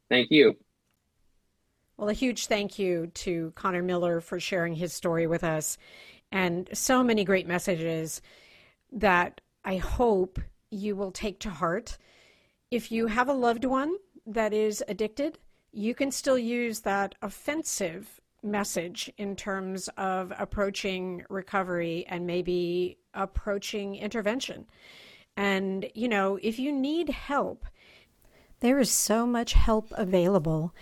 Thank 0.09 0.31
you. 0.31 0.57
Well, 1.95 2.09
a 2.09 2.13
huge 2.13 2.47
thank 2.47 2.79
you 2.79 3.11
to 3.13 3.53
Connor 3.53 3.83
Miller 3.83 4.19
for 4.19 4.39
sharing 4.39 4.73
his 4.73 4.93
story 4.93 5.27
with 5.27 5.43
us 5.43 5.77
and 6.31 6.67
so 6.73 7.03
many 7.03 7.23
great 7.23 7.47
messages 7.47 8.21
that 8.91 9.41
I 9.63 9.77
hope 9.77 10.39
you 10.69 10.95
will 10.95 11.11
take 11.11 11.39
to 11.39 11.49
heart. 11.49 11.97
If 12.69 12.91
you 12.91 13.07
have 13.07 13.29
a 13.29 13.33
loved 13.33 13.65
one 13.65 13.95
that 14.25 14.53
is 14.53 14.83
addicted, 14.87 15.39
you 15.71 15.93
can 15.93 16.11
still 16.11 16.37
use 16.37 16.81
that 16.81 17.15
offensive 17.21 18.19
message 18.43 19.11
in 19.17 19.35
terms 19.35 19.87
of 19.97 20.33
approaching 20.37 21.23
recovery 21.29 22.05
and 22.07 22.25
maybe 22.25 22.97
approaching 23.13 23.95
intervention. 23.95 24.65
And, 25.37 25.89
you 25.93 26.07
know, 26.07 26.39
if 26.41 26.59
you 26.59 26.71
need 26.71 27.09
help, 27.09 27.65
there 28.59 28.79
is 28.79 28.91
so 28.91 29.25
much 29.25 29.53
help 29.53 29.91
available. 29.91 30.73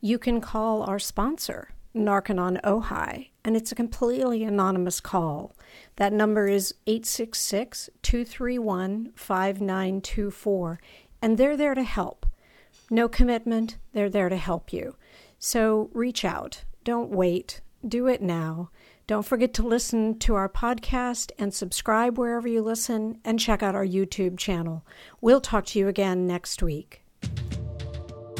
You 0.00 0.18
can 0.18 0.40
call 0.40 0.82
our 0.82 0.98
sponsor, 0.98 1.70
Narconon 1.94 2.60
Ojai, 2.62 3.30
and 3.46 3.56
it's 3.56 3.70
a 3.70 3.76
completely 3.76 4.42
anonymous 4.42 4.98
call. 5.00 5.54
That 5.94 6.12
number 6.12 6.48
is 6.48 6.74
866 6.88 7.88
231 8.02 9.12
5924, 9.14 10.80
and 11.22 11.38
they're 11.38 11.56
there 11.56 11.76
to 11.76 11.84
help. 11.84 12.26
No 12.90 13.08
commitment, 13.08 13.78
they're 13.92 14.10
there 14.10 14.28
to 14.28 14.36
help 14.36 14.72
you. 14.72 14.96
So 15.38 15.90
reach 15.92 16.24
out. 16.24 16.64
Don't 16.82 17.10
wait. 17.10 17.60
Do 17.86 18.08
it 18.08 18.20
now. 18.20 18.70
Don't 19.06 19.24
forget 19.24 19.54
to 19.54 19.62
listen 19.66 20.18
to 20.18 20.34
our 20.34 20.48
podcast 20.48 21.30
and 21.38 21.54
subscribe 21.54 22.18
wherever 22.18 22.48
you 22.48 22.62
listen, 22.62 23.20
and 23.24 23.38
check 23.38 23.62
out 23.62 23.76
our 23.76 23.86
YouTube 23.86 24.38
channel. 24.38 24.84
We'll 25.20 25.40
talk 25.40 25.66
to 25.66 25.78
you 25.78 25.86
again 25.86 26.26
next 26.26 26.64
week. 26.64 27.05